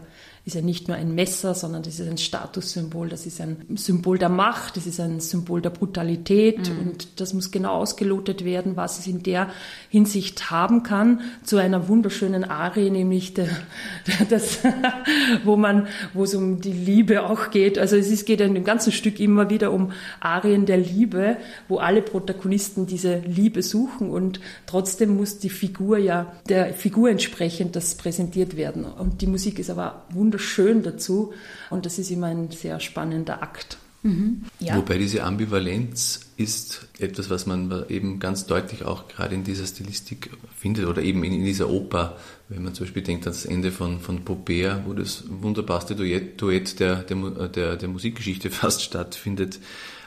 ist 0.49 0.55
ja 0.55 0.61
nicht 0.61 0.87
nur 0.87 0.97
ein 0.97 1.13
Messer, 1.13 1.53
sondern 1.53 1.83
das 1.83 1.99
ist 1.99 2.09
ein 2.09 2.17
Statussymbol, 2.17 3.07
das 3.07 3.27
ist 3.27 3.39
ein 3.39 3.57
Symbol 3.75 4.17
der 4.17 4.29
Macht, 4.29 4.77
das 4.77 4.87
ist 4.87 4.99
ein 4.99 5.19
Symbol 5.19 5.61
der 5.61 5.69
Brutalität 5.69 6.69
mhm. 6.69 6.79
und 6.79 7.19
das 7.19 7.35
muss 7.35 7.51
genau 7.51 7.75
ausgelotet 7.75 8.43
werden, 8.43 8.75
was 8.75 8.97
es 8.97 9.05
in 9.05 9.21
der 9.21 9.49
Hinsicht 9.89 10.49
haben 10.49 10.81
kann, 10.81 11.21
zu 11.43 11.57
einer 11.57 11.87
wunderschönen 11.87 12.43
Arie, 12.43 12.89
nämlich 12.89 13.35
der, 13.35 13.49
der, 14.07 14.25
das, 14.27 14.59
wo 15.43 15.55
man, 15.55 15.87
wo 16.15 16.23
es 16.23 16.33
um 16.33 16.61
die 16.61 16.73
Liebe 16.73 17.29
auch 17.29 17.51
geht. 17.51 17.77
Also 17.77 17.95
es 17.95 18.09
ist, 18.09 18.25
geht 18.25 18.41
in 18.41 18.55
dem 18.55 18.63
ganzen 18.63 18.91
Stück 18.91 19.19
immer 19.19 19.51
wieder 19.51 19.71
um 19.71 19.91
Arien 20.19 20.65
der 20.65 20.77
Liebe, 20.77 21.37
wo 21.67 21.77
alle 21.77 22.01
Protagonisten 22.01 22.87
diese 22.87 23.19
Liebe 23.19 23.61
suchen 23.61 24.09
und 24.09 24.39
trotzdem 24.65 25.15
muss 25.15 25.37
die 25.37 25.51
Figur 25.51 25.99
ja 25.99 26.33
der 26.47 26.73
Figur 26.73 27.11
entsprechend 27.11 27.75
das 27.75 27.93
präsentiert 27.93 28.57
werden. 28.57 28.83
Und 28.85 29.21
die 29.21 29.27
Musik 29.27 29.59
ist 29.59 29.69
aber 29.69 30.05
wunderschön 30.09 30.38
wunderschön 30.39 30.83
dazu 30.83 31.33
und 31.69 31.85
das 31.85 31.99
ist 31.99 32.11
immer 32.11 32.27
ein 32.27 32.49
sehr 32.51 32.79
spannender 32.79 33.43
Akt. 33.43 33.77
Mhm. 34.01 34.45
Ja. 34.61 34.77
Wobei 34.77 34.97
diese 34.97 35.25
Ambivalenz 35.25 36.31
ist 36.37 36.87
etwas, 36.99 37.29
was 37.29 37.45
man 37.45 37.83
eben 37.89 38.19
ganz 38.19 38.45
deutlich 38.45 38.85
auch 38.85 39.09
gerade 39.09 39.35
in 39.35 39.43
dieser 39.43 39.65
Stilistik 39.65 40.29
findet 40.57 40.85
oder 40.85 41.01
eben 41.01 41.21
in, 41.25 41.43
dieser 41.43 41.69
Oper, 41.69 42.15
wenn 42.47 42.63
man 42.63 42.73
zum 42.73 42.85
Beispiel 42.85 43.03
denkt 43.03 43.27
an 43.27 43.33
das 43.33 43.45
Ende 43.45 43.71
von, 43.71 43.99
von 43.99 44.23
Popea, 44.23 44.83
wo 44.85 44.93
das 44.93 45.25
wunderbarste 45.27 45.97
Duett, 45.97 46.41
Duett 46.41 46.79
der, 46.79 47.03
der, 47.03 47.17
der, 47.49 47.75
der 47.75 47.89
Musikgeschichte 47.89 48.49
fast 48.49 48.83
stattfindet 48.83 49.59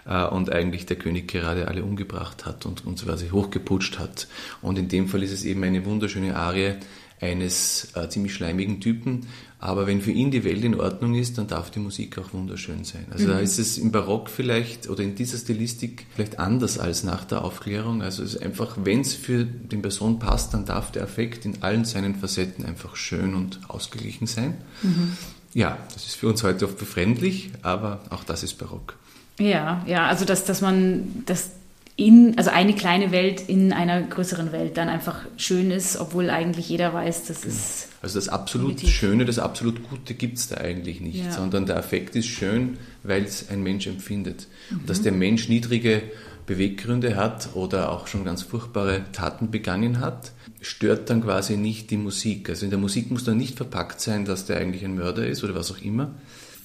äh, 0.06 0.24
und 0.24 0.50
eigentlich 0.50 0.86
der 0.86 0.96
König 0.96 1.28
gerade 1.28 1.68
alle 1.68 1.84
umgebracht 1.84 2.46
hat 2.46 2.64
und, 2.64 2.86
und 2.86 3.04
quasi 3.04 3.28
hochgeputscht 3.28 3.98
hat. 3.98 4.26
Und 4.62 4.78
in 4.78 4.88
dem 4.88 5.08
Fall 5.08 5.22
ist 5.22 5.32
es 5.32 5.44
eben 5.44 5.62
eine 5.64 5.84
wunderschöne 5.84 6.34
Arie, 6.34 6.76
eines 7.22 7.92
äh, 7.94 8.08
ziemlich 8.08 8.34
schleimigen 8.34 8.80
Typen. 8.80 9.28
Aber 9.62 9.86
wenn 9.86 10.00
für 10.00 10.10
ihn 10.10 10.32
die 10.32 10.42
Welt 10.42 10.64
in 10.64 10.74
Ordnung 10.74 11.14
ist, 11.14 11.38
dann 11.38 11.46
darf 11.46 11.70
die 11.70 11.78
Musik 11.78 12.18
auch 12.18 12.32
wunderschön 12.32 12.82
sein. 12.82 13.06
Also 13.12 13.28
mhm. 13.28 13.30
da 13.30 13.38
ist 13.38 13.60
es 13.60 13.78
im 13.78 13.92
Barock 13.92 14.28
vielleicht 14.28 14.90
oder 14.90 15.04
in 15.04 15.14
dieser 15.14 15.38
Stilistik 15.38 16.04
vielleicht 16.16 16.40
anders 16.40 16.80
als 16.80 17.04
nach 17.04 17.24
der 17.24 17.44
Aufklärung. 17.44 18.02
Also 18.02 18.24
es 18.24 18.34
ist 18.34 18.42
einfach, 18.42 18.76
wenn 18.82 19.02
es 19.02 19.14
für 19.14 19.44
den 19.44 19.80
Person 19.80 20.18
passt, 20.18 20.52
dann 20.52 20.64
darf 20.64 20.90
der 20.90 21.04
Affekt 21.04 21.44
in 21.44 21.62
allen 21.62 21.84
seinen 21.84 22.16
Facetten 22.16 22.66
einfach 22.66 22.96
schön 22.96 23.36
und 23.36 23.60
ausgeglichen 23.68 24.26
sein. 24.26 24.56
Mhm. 24.82 25.16
Ja, 25.54 25.78
das 25.94 26.06
ist 26.06 26.16
für 26.16 26.26
uns 26.26 26.42
heute 26.42 26.64
oft 26.64 26.78
befremdlich, 26.78 27.52
aber 27.62 28.00
auch 28.10 28.24
das 28.24 28.42
ist 28.42 28.54
Barock. 28.54 28.96
Ja, 29.38 29.84
ja, 29.86 30.08
also 30.08 30.24
dass, 30.24 30.44
dass 30.44 30.60
man, 30.60 31.22
dass 31.26 31.50
in, 31.94 32.36
also 32.36 32.50
eine 32.50 32.74
kleine 32.74 33.12
Welt 33.12 33.48
in 33.48 33.72
einer 33.72 34.02
größeren 34.02 34.50
Welt 34.50 34.76
dann 34.76 34.88
einfach 34.88 35.20
schön 35.36 35.70
ist, 35.70 35.98
obwohl 35.98 36.30
eigentlich 36.30 36.68
jeder 36.68 36.92
weiß, 36.92 37.26
dass 37.26 37.42
genau. 37.42 37.54
es. 37.54 37.91
Also 38.02 38.18
das 38.18 38.28
absolut 38.28 38.76
primitiv. 38.76 38.90
Schöne, 38.90 39.24
das 39.24 39.38
absolut 39.38 39.88
Gute 39.88 40.14
gibt 40.14 40.36
es 40.36 40.48
da 40.48 40.56
eigentlich 40.56 41.00
nicht, 41.00 41.24
ja. 41.24 41.30
sondern 41.30 41.66
der 41.66 41.76
Affekt 41.76 42.16
ist 42.16 42.26
schön, 42.26 42.78
weil 43.04 43.22
es 43.22 43.48
ein 43.48 43.62
Mensch 43.62 43.86
empfindet. 43.86 44.48
Mhm. 44.70 44.80
Und 44.80 44.90
dass 44.90 44.98
mhm. 44.98 45.04
der 45.04 45.12
Mensch 45.12 45.48
niedrige 45.48 46.02
Beweggründe 46.46 47.16
hat 47.16 47.50
oder 47.54 47.92
auch 47.92 48.08
schon 48.08 48.24
ganz 48.24 48.42
furchtbare 48.42 49.04
Taten 49.12 49.52
begangen 49.52 50.00
hat, 50.00 50.32
stört 50.60 51.10
dann 51.10 51.22
quasi 51.22 51.56
nicht 51.56 51.90
die 51.90 51.96
Musik. 51.96 52.48
Also 52.48 52.64
in 52.64 52.70
der 52.70 52.80
Musik 52.80 53.12
muss 53.12 53.22
dann 53.22 53.36
nicht 53.36 53.56
verpackt 53.56 54.00
sein, 54.00 54.24
dass 54.24 54.46
der 54.46 54.58
eigentlich 54.58 54.84
ein 54.84 54.96
Mörder 54.96 55.24
ist 55.24 55.44
oder 55.44 55.54
was 55.54 55.70
auch 55.70 55.80
immer. 55.80 56.10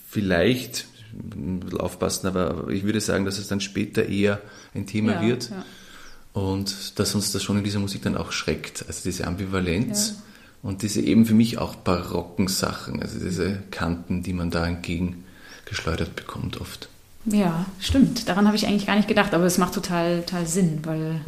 Vielleicht 0.10 0.88
ein 1.13 1.60
bisschen 1.60 1.80
aufpassen, 1.80 2.28
aber 2.28 2.67
ich 2.69 2.84
würde 2.84 3.00
sagen, 3.00 3.26
dass 3.26 3.38
es 3.38 3.47
dann 3.47 3.62
später 3.62 4.08
eher 4.08 4.41
ein 4.73 4.88
Thema 4.88 5.13
ja, 5.13 5.21
wird 5.21 5.52
ja. 5.52 5.65
und 6.34 7.00
dass 7.00 7.13
uns 7.13 7.32
das 7.32 7.43
schon 7.43 7.60
in 7.60 7.63
dieser 7.63 7.80
Musik 7.80 8.02
dann 8.02 8.17
auch 8.17 8.32
schreckt. 8.32 8.86
Also 8.88 9.02
diese 9.04 9.28
Ambivalenz 9.28 10.10
ja. 10.10 10.23
Und 10.63 10.82
diese 10.82 11.02
eben 11.02 11.26
für 11.26 11.34
mich 11.34 11.58
auch 11.58 11.76
barocken 11.76 12.48
Sachen, 12.48 13.02
also 13.02 13.20
diese 13.20 13.63
Kanten, 13.72 14.24
die 14.24 14.34
man 14.34 14.52
da 14.52 14.65
entgegengeschleudert 14.65 16.15
bekommt 16.15 16.60
oft. 16.60 16.89
Ja, 17.26 17.65
stimmt. 17.80 18.28
Daran 18.30 18.48
habe 18.48 18.56
ich 18.56 18.67
eigentlich 18.67 18.88
gar 18.88 18.96
nicht 18.96 19.08
gedacht, 19.08 19.34
aber 19.34 19.43
es 19.43 19.58
macht 19.58 19.74
total, 19.74 20.22
total 20.22 20.48
Sinn, 20.48 20.80
weil 20.84 21.22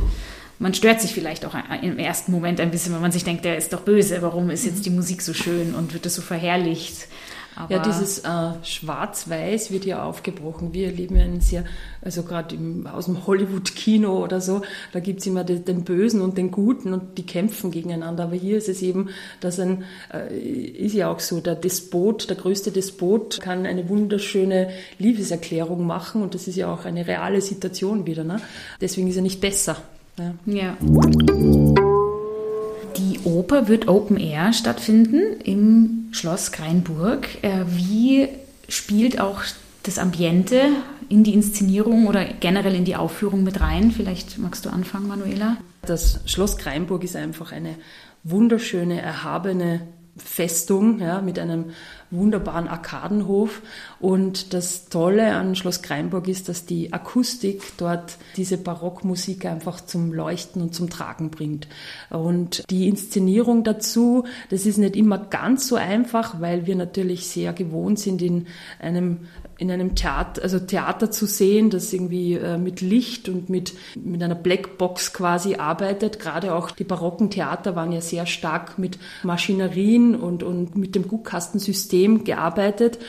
man 0.58 0.74
stört 0.74 1.02
sich 1.02 1.13
vielleicht 1.13 1.46
auch 1.46 1.56
im 1.82 1.98
ersten 1.98 2.32
Moment 2.32 2.60
ein 2.60 2.72
bisschen, 2.72 2.94
wenn 2.94 3.02
man 3.02 3.12
sich 3.12 3.24
denkt, 3.24 3.46
der 3.46 3.58
ist 3.58 3.74
doch 3.74 3.82
böse, 3.82 4.22
warum 4.22 4.50
ist 4.50 4.65
jetzt 4.65 4.86
die 4.86 4.89
Musik 4.89 5.22
so 5.22 5.34
schön 5.34 5.74
und 5.74 5.94
wird 5.94 6.06
das 6.06 6.15
so 6.15 6.22
verherrlicht? 6.22 7.08
Aber 7.60 7.76
ja, 7.76 7.82
dieses 7.84 8.19
äh, 8.19 8.52
Schwarz-Weiß 8.63 9.69
wird 9.69 9.84
ja 9.86 10.04
aufgebrochen. 10.04 10.74
Wir 10.74 10.88
erleben 10.88 11.17
ja 11.17 11.24
einen 11.24 11.41
sehr, 11.41 11.65
also 12.02 12.24
gerade 12.24 12.58
aus 12.93 13.06
dem 13.06 13.28
Hollywood-Kino 13.28 14.24
oder 14.24 14.39
so, 14.39 14.62
da 14.93 15.02
gibt 15.02 15.19
es 15.19 15.28
immer 15.28 15.43
den, 15.43 15.65
den, 15.65 15.84
Bösen 15.84 16.22
und 16.22 16.38
den 16.38 16.52
Guten 16.52 16.93
und 16.93 17.17
die 17.17 17.26
kämpfen 17.26 17.72
gegeneinander. 17.72 18.24
Aber 18.24 18.36
hier 18.36 18.58
ist 18.58 18.69
es 18.69 18.82
eben, 18.82 19.10
dass 19.41 19.60
ein, 19.60 19.84
äh, 20.13 20.34
ist 20.34 20.93
ja 20.93 21.12
auch 21.12 21.19
so, 21.19 21.41
der 21.41 21.56
Despot, 21.56 22.30
der 22.30 22.38
größte 22.38 22.72
Despot 22.72 23.41
kann 23.41 23.65
eine 23.65 23.89
wunderschöne 23.89 24.69
Liebeserklärung 24.98 25.86
machen 25.86 26.22
und 26.22 26.36
das 26.36 26.48
ist 26.48 26.56
ja 26.56 26.74
auch 26.74 26.86
eine 26.86 27.08
reale 27.08 27.41
Situation 27.41 28.06
wieder. 28.06 28.24
Ne? 28.24 28.39
Deswegen 28.80 29.10
ist 29.10 29.17
er 29.17 29.22
nicht 29.22 29.41
besser. 29.41 29.76
ja. 30.17 30.34
ja. 30.45 30.78
Oper 33.30 33.68
wird 33.68 33.88
Open 33.88 34.18
Air 34.18 34.54
stattfinden 34.54 35.39
im 35.44 36.10
Schloss 36.12 36.52
Kreinburg. 36.52 37.28
Äh, 37.44 37.65
wie 37.68 38.28
spielt 38.68 39.20
auch 39.20 39.42
das 39.84 40.00
Ambiente 40.00 40.62
in 41.08 41.24
die 41.24 41.34
Inszenierung 41.34 42.08
oder 42.08 42.26
generell 42.26 42.76
in 42.76 42.86
die 42.86 42.96
Aufführung 42.96 43.44
mit 43.44 43.62
rein? 43.62 43.92
Vielleicht 43.92 44.38
magst 44.38 44.65
du 44.65 44.70
anfangen, 44.70 45.08
Manuela. 45.08 45.58
Das 45.84 46.22
Schloss 46.26 46.58
Kreinburg 46.58 47.04
ist 47.04 47.15
einfach 47.15 47.52
eine 47.52 47.76
wunderschöne, 48.24 49.02
erhabene 49.02 49.82
Festung 50.18 51.00
ja, 51.00 51.22
mit 51.22 51.39
einem 51.39 51.65
wunderbaren 52.12 52.67
Arkadenhof. 52.67 53.62
Und 54.00 54.54
das 54.54 54.89
Tolle 54.89 55.36
an 55.36 55.56
Schloss 55.56 55.82
Kreinburg 55.82 56.28
ist, 56.28 56.50
dass 56.50 56.65
die 56.65 56.93
Akustik 56.93 57.62
dort 57.78 58.17
diese 58.38 58.58
Barockmusik 58.58 59.45
einfach 59.45 59.82
zum 59.82 60.13
Leuchten 60.13 60.62
und 60.62 60.74
zum 60.74 60.89
Tragen 60.89 61.30
bringt. 61.30 61.67
Und 62.10 62.63
die 62.69 62.88
Inszenierung 62.88 63.63
dazu, 63.63 64.26
das 64.50 64.65
ist 64.65 64.78
nicht 64.78 64.95
immer 64.95 65.17
ganz 65.17 65.67
so 65.67 65.76
einfach, 65.76 66.41
weil 66.41 66.65
wir 66.65 66.76
natürlich 66.76 67.28
sehr 67.28 67.54
gewohnt 67.54 68.00
sind, 68.00 68.22
in 68.22 68.48
einem 68.80 69.28
in 69.60 69.69
einem 69.69 69.93
Theater, 69.93 70.41
also 70.41 70.58
Theater 70.58 71.12
zu 71.12 71.26
sehen, 71.26 71.69
das 71.69 71.91
irgendwie 71.91 72.36
äh, 72.36 72.58
mit 72.58 72.80
Licht 72.80 73.28
und 73.28 73.50
mit, 73.50 73.74
mit 73.93 74.24
einer 74.24 74.36
Blackbox 74.36 75.12
quasi 75.12 75.56
arbeitet. 75.56 76.17
Gerade 76.17 76.56
auch 76.56 76.72
die 76.72 76.86
barocken 76.86 77.30
Theater 77.30 77.76
waren 77.76 77.91
ja 77.91 78.00
sehr 78.00 78.26
stark 78.26 78.80
mit 78.80 78.98
Maschinerien 79.22 80.15
und, 80.15 80.43
und 80.43 80.78
mit 80.78 80.95
dem 80.95 81.10
Guckkastensystem 81.10 81.99
gearbeitet. 82.24 83.00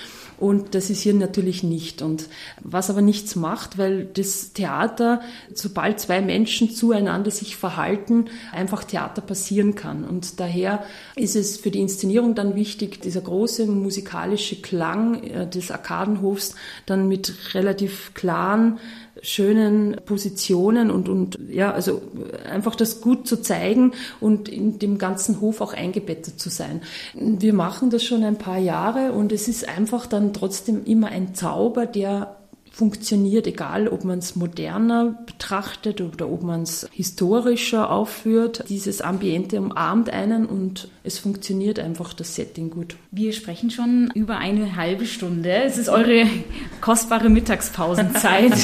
Und 0.40 0.74
das 0.74 0.88
ist 0.88 1.02
hier 1.02 1.12
natürlich 1.12 1.62
nicht. 1.62 2.00
Und 2.00 2.28
was 2.62 2.88
aber 2.88 3.02
nichts 3.02 3.36
macht, 3.36 3.76
weil 3.76 4.06
das 4.06 4.54
Theater, 4.54 5.20
sobald 5.52 6.00
zwei 6.00 6.22
Menschen 6.22 6.70
zueinander 6.70 7.30
sich 7.30 7.56
verhalten, 7.56 8.24
einfach 8.50 8.82
Theater 8.82 9.20
passieren 9.20 9.74
kann. 9.74 10.02
Und 10.02 10.40
daher 10.40 10.82
ist 11.14 11.36
es 11.36 11.58
für 11.58 11.70
die 11.70 11.80
Inszenierung 11.80 12.34
dann 12.34 12.56
wichtig, 12.56 13.02
dieser 13.02 13.20
große 13.20 13.66
musikalische 13.66 14.56
Klang 14.62 15.22
äh, 15.24 15.46
des 15.46 15.70
Arkadenhofs 15.70 16.54
dann 16.86 17.06
mit 17.06 17.54
relativ 17.54 18.14
klaren 18.14 18.78
schönen 19.22 19.96
Positionen 20.04 20.90
und, 20.90 21.08
und 21.08 21.38
ja, 21.48 21.72
also 21.72 22.02
einfach 22.50 22.74
das 22.74 23.00
gut 23.00 23.26
zu 23.26 23.40
zeigen 23.42 23.92
und 24.20 24.48
in 24.48 24.78
dem 24.78 24.98
ganzen 24.98 25.40
Hof 25.40 25.60
auch 25.60 25.72
eingebettet 25.72 26.40
zu 26.40 26.48
sein. 26.50 26.82
Wir 27.14 27.52
machen 27.52 27.90
das 27.90 28.04
schon 28.04 28.24
ein 28.24 28.38
paar 28.38 28.58
Jahre 28.58 29.12
und 29.12 29.32
es 29.32 29.48
ist 29.48 29.68
einfach 29.68 30.06
dann 30.06 30.32
trotzdem 30.32 30.84
immer 30.84 31.08
ein 31.08 31.34
Zauber, 31.34 31.86
der 31.86 32.39
funktioniert, 32.70 33.46
egal 33.46 33.88
ob 33.88 34.04
man 34.04 34.20
es 34.20 34.36
moderner 34.36 35.18
betrachtet 35.26 36.00
oder 36.00 36.30
ob 36.30 36.42
man 36.42 36.62
es 36.62 36.88
historischer 36.92 37.90
aufführt. 37.90 38.64
Dieses 38.68 39.00
Ambiente 39.02 39.60
umarmt 39.60 40.10
einen 40.10 40.46
und 40.46 40.88
es 41.02 41.18
funktioniert 41.18 41.78
einfach 41.78 42.12
das 42.12 42.34
Setting 42.34 42.70
gut. 42.70 42.96
Wir 43.10 43.32
sprechen 43.32 43.70
schon 43.70 44.10
über 44.14 44.38
eine 44.38 44.76
halbe 44.76 45.06
Stunde. 45.06 45.52
Es 45.52 45.78
ist 45.78 45.88
eure 45.88 46.26
kostbare 46.80 47.28
Mittagspausenzeit. 47.28 48.54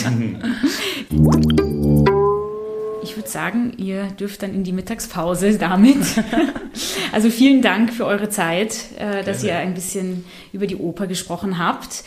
ich 3.03 3.16
würde 3.16 3.29
sagen, 3.29 3.73
ihr 3.77 4.05
dürft 4.19 4.42
dann 4.42 4.55
in 4.55 4.64
die 4.64 4.73
Mittagspause 4.73 5.59
damit. 5.59 5.99
Also 7.12 7.31
vielen 7.31 7.62
Dank 7.62 7.92
für 7.92 8.05
eure 8.05 8.29
Zeit, 8.29 8.77
äh, 8.99 9.25
dass 9.25 9.42
ihr 9.42 9.57
ein 9.57 9.73
bisschen 9.73 10.25
über 10.53 10.66
die 10.66 10.77
Oper 10.77 11.07
gesprochen 11.07 11.59
habt. 11.59 12.05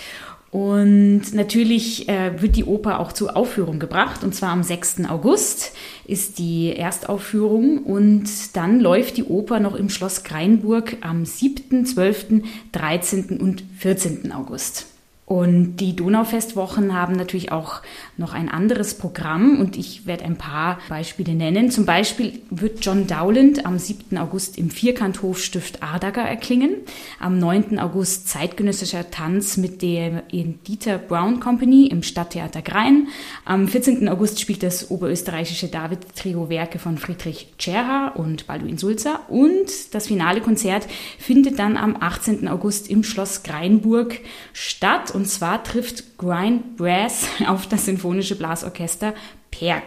Und 0.52 1.34
natürlich 1.34 2.10
äh, 2.10 2.42
wird 2.42 2.56
die 2.56 2.64
Oper 2.64 3.00
auch 3.00 3.12
zur 3.12 3.38
Aufführung 3.38 3.78
gebracht. 3.80 4.24
Und 4.24 4.34
zwar 4.34 4.50
am 4.50 4.64
6. 4.64 5.06
August 5.08 5.74
ist 6.06 6.40
die 6.40 6.76
Erstaufführung. 6.76 7.84
Und 7.84 8.56
dann 8.56 8.80
läuft 8.80 9.18
die 9.18 9.26
Oper 9.26 9.60
noch 9.60 9.76
im 9.76 9.90
Schloss 9.90 10.24
Greinburg 10.24 10.98
am 11.02 11.26
7., 11.26 11.86
12., 11.86 12.42
13. 12.72 13.40
und 13.40 13.64
14. 13.78 14.32
August. 14.32 14.88
Und 15.30 15.76
die 15.76 15.96
Donaufestwochen 15.96 16.96
haben 16.96 17.13
natürlich 17.13 17.52
auch 17.52 17.84
noch 18.18 18.34
ein 18.34 18.50
anderes 18.50 18.96
Programm 18.96 19.60
und 19.60 19.78
ich 19.78 20.08
werde 20.08 20.26
ein 20.26 20.38
paar 20.38 20.80
Beispiele 20.89 21.36
nennen. 21.36 21.70
Zum 21.70 21.86
Beispiel 21.86 22.42
wird 22.50 22.84
John 22.84 23.06
Dowland 23.06 23.63
am 23.63 23.78
7. 23.78 24.18
August 24.18 24.58
im 24.58 24.72
Vierkanthof 24.72 25.39
Stift 25.39 25.84
Ardager 25.84 26.24
erklingen. 26.24 26.78
Am 27.20 27.38
9. 27.38 27.78
August 27.78 28.28
zeitgenössischer 28.28 29.12
Tanz 29.12 29.58
mit 29.58 29.84
der 29.84 30.24
Dieter 30.32 30.98
Brown 30.98 31.39
Company 31.39 31.86
im 31.86 32.02
Stadttheater 32.02 32.63
Grein. 32.63 33.10
Am 33.46 33.68
14. 33.68 34.10
August 34.10 34.42
spielt 34.42 34.63
das 34.63 34.89
oberösterreichische 34.89 35.68
David 35.68 36.00
Trio 36.15 36.50
Werke 36.50 36.80
von 36.80 36.98
Friedrich 36.98 37.54
Tscherha 37.60 38.13
und 38.15 38.48
Balduin 38.48 38.80
Sulzer. 38.80 39.30
Und 39.30 39.94
das 39.94 40.08
finale 40.08 40.42
Konzert 40.42 40.88
findet 41.20 41.60
dann 41.60 41.78
am 41.78 41.96
18. 42.00 42.48
August 42.48 42.89
im 42.89 43.04
Schloss 43.04 43.44
Greinburg 43.44 44.22
statt 44.54 45.12
und 45.20 45.26
zwar 45.26 45.62
trifft 45.66 46.18
Grind 46.18 46.78
Brass 46.78 47.28
auf 47.48 47.68
das 47.68 47.84
Sinfonische 47.84 48.38
Blasorchester 48.38 49.14
Perk. 49.52 49.84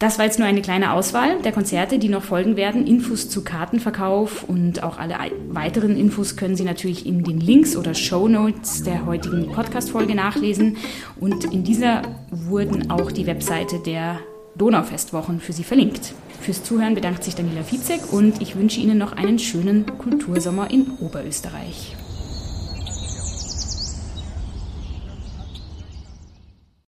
Das 0.00 0.18
war 0.18 0.24
jetzt 0.24 0.40
nur 0.40 0.48
eine 0.48 0.60
kleine 0.60 0.92
Auswahl 0.92 1.40
der 1.42 1.52
Konzerte, 1.52 2.00
die 2.00 2.08
noch 2.08 2.24
folgen 2.24 2.56
werden. 2.56 2.84
Infos 2.84 3.30
zu 3.30 3.44
Kartenverkauf 3.44 4.42
und 4.42 4.82
auch 4.82 4.98
alle 4.98 5.14
weiteren 5.48 5.96
Infos 5.96 6.36
können 6.36 6.56
Sie 6.56 6.64
natürlich 6.64 7.06
in 7.06 7.22
den 7.22 7.38
Links 7.38 7.76
oder 7.76 7.94
Show 7.94 8.26
Notes 8.26 8.82
der 8.82 9.06
heutigen 9.06 9.52
Podcast-Folge 9.52 10.16
nachlesen. 10.16 10.76
Und 11.20 11.44
in 11.44 11.62
dieser 11.62 12.02
wurden 12.30 12.90
auch 12.90 13.12
die 13.12 13.26
Webseite 13.26 13.78
der 13.78 14.18
Donaufestwochen 14.56 15.38
für 15.38 15.52
Sie 15.52 15.64
verlinkt. 15.64 16.12
Fürs 16.40 16.64
Zuhören 16.64 16.96
bedankt 16.96 17.22
sich 17.22 17.36
Daniela 17.36 17.62
Vizek 17.70 18.12
und 18.12 18.42
ich 18.42 18.56
wünsche 18.56 18.80
Ihnen 18.80 18.98
noch 18.98 19.12
einen 19.12 19.38
schönen 19.38 19.86
Kultursommer 19.96 20.70
in 20.72 20.90
Oberösterreich. 20.98 21.96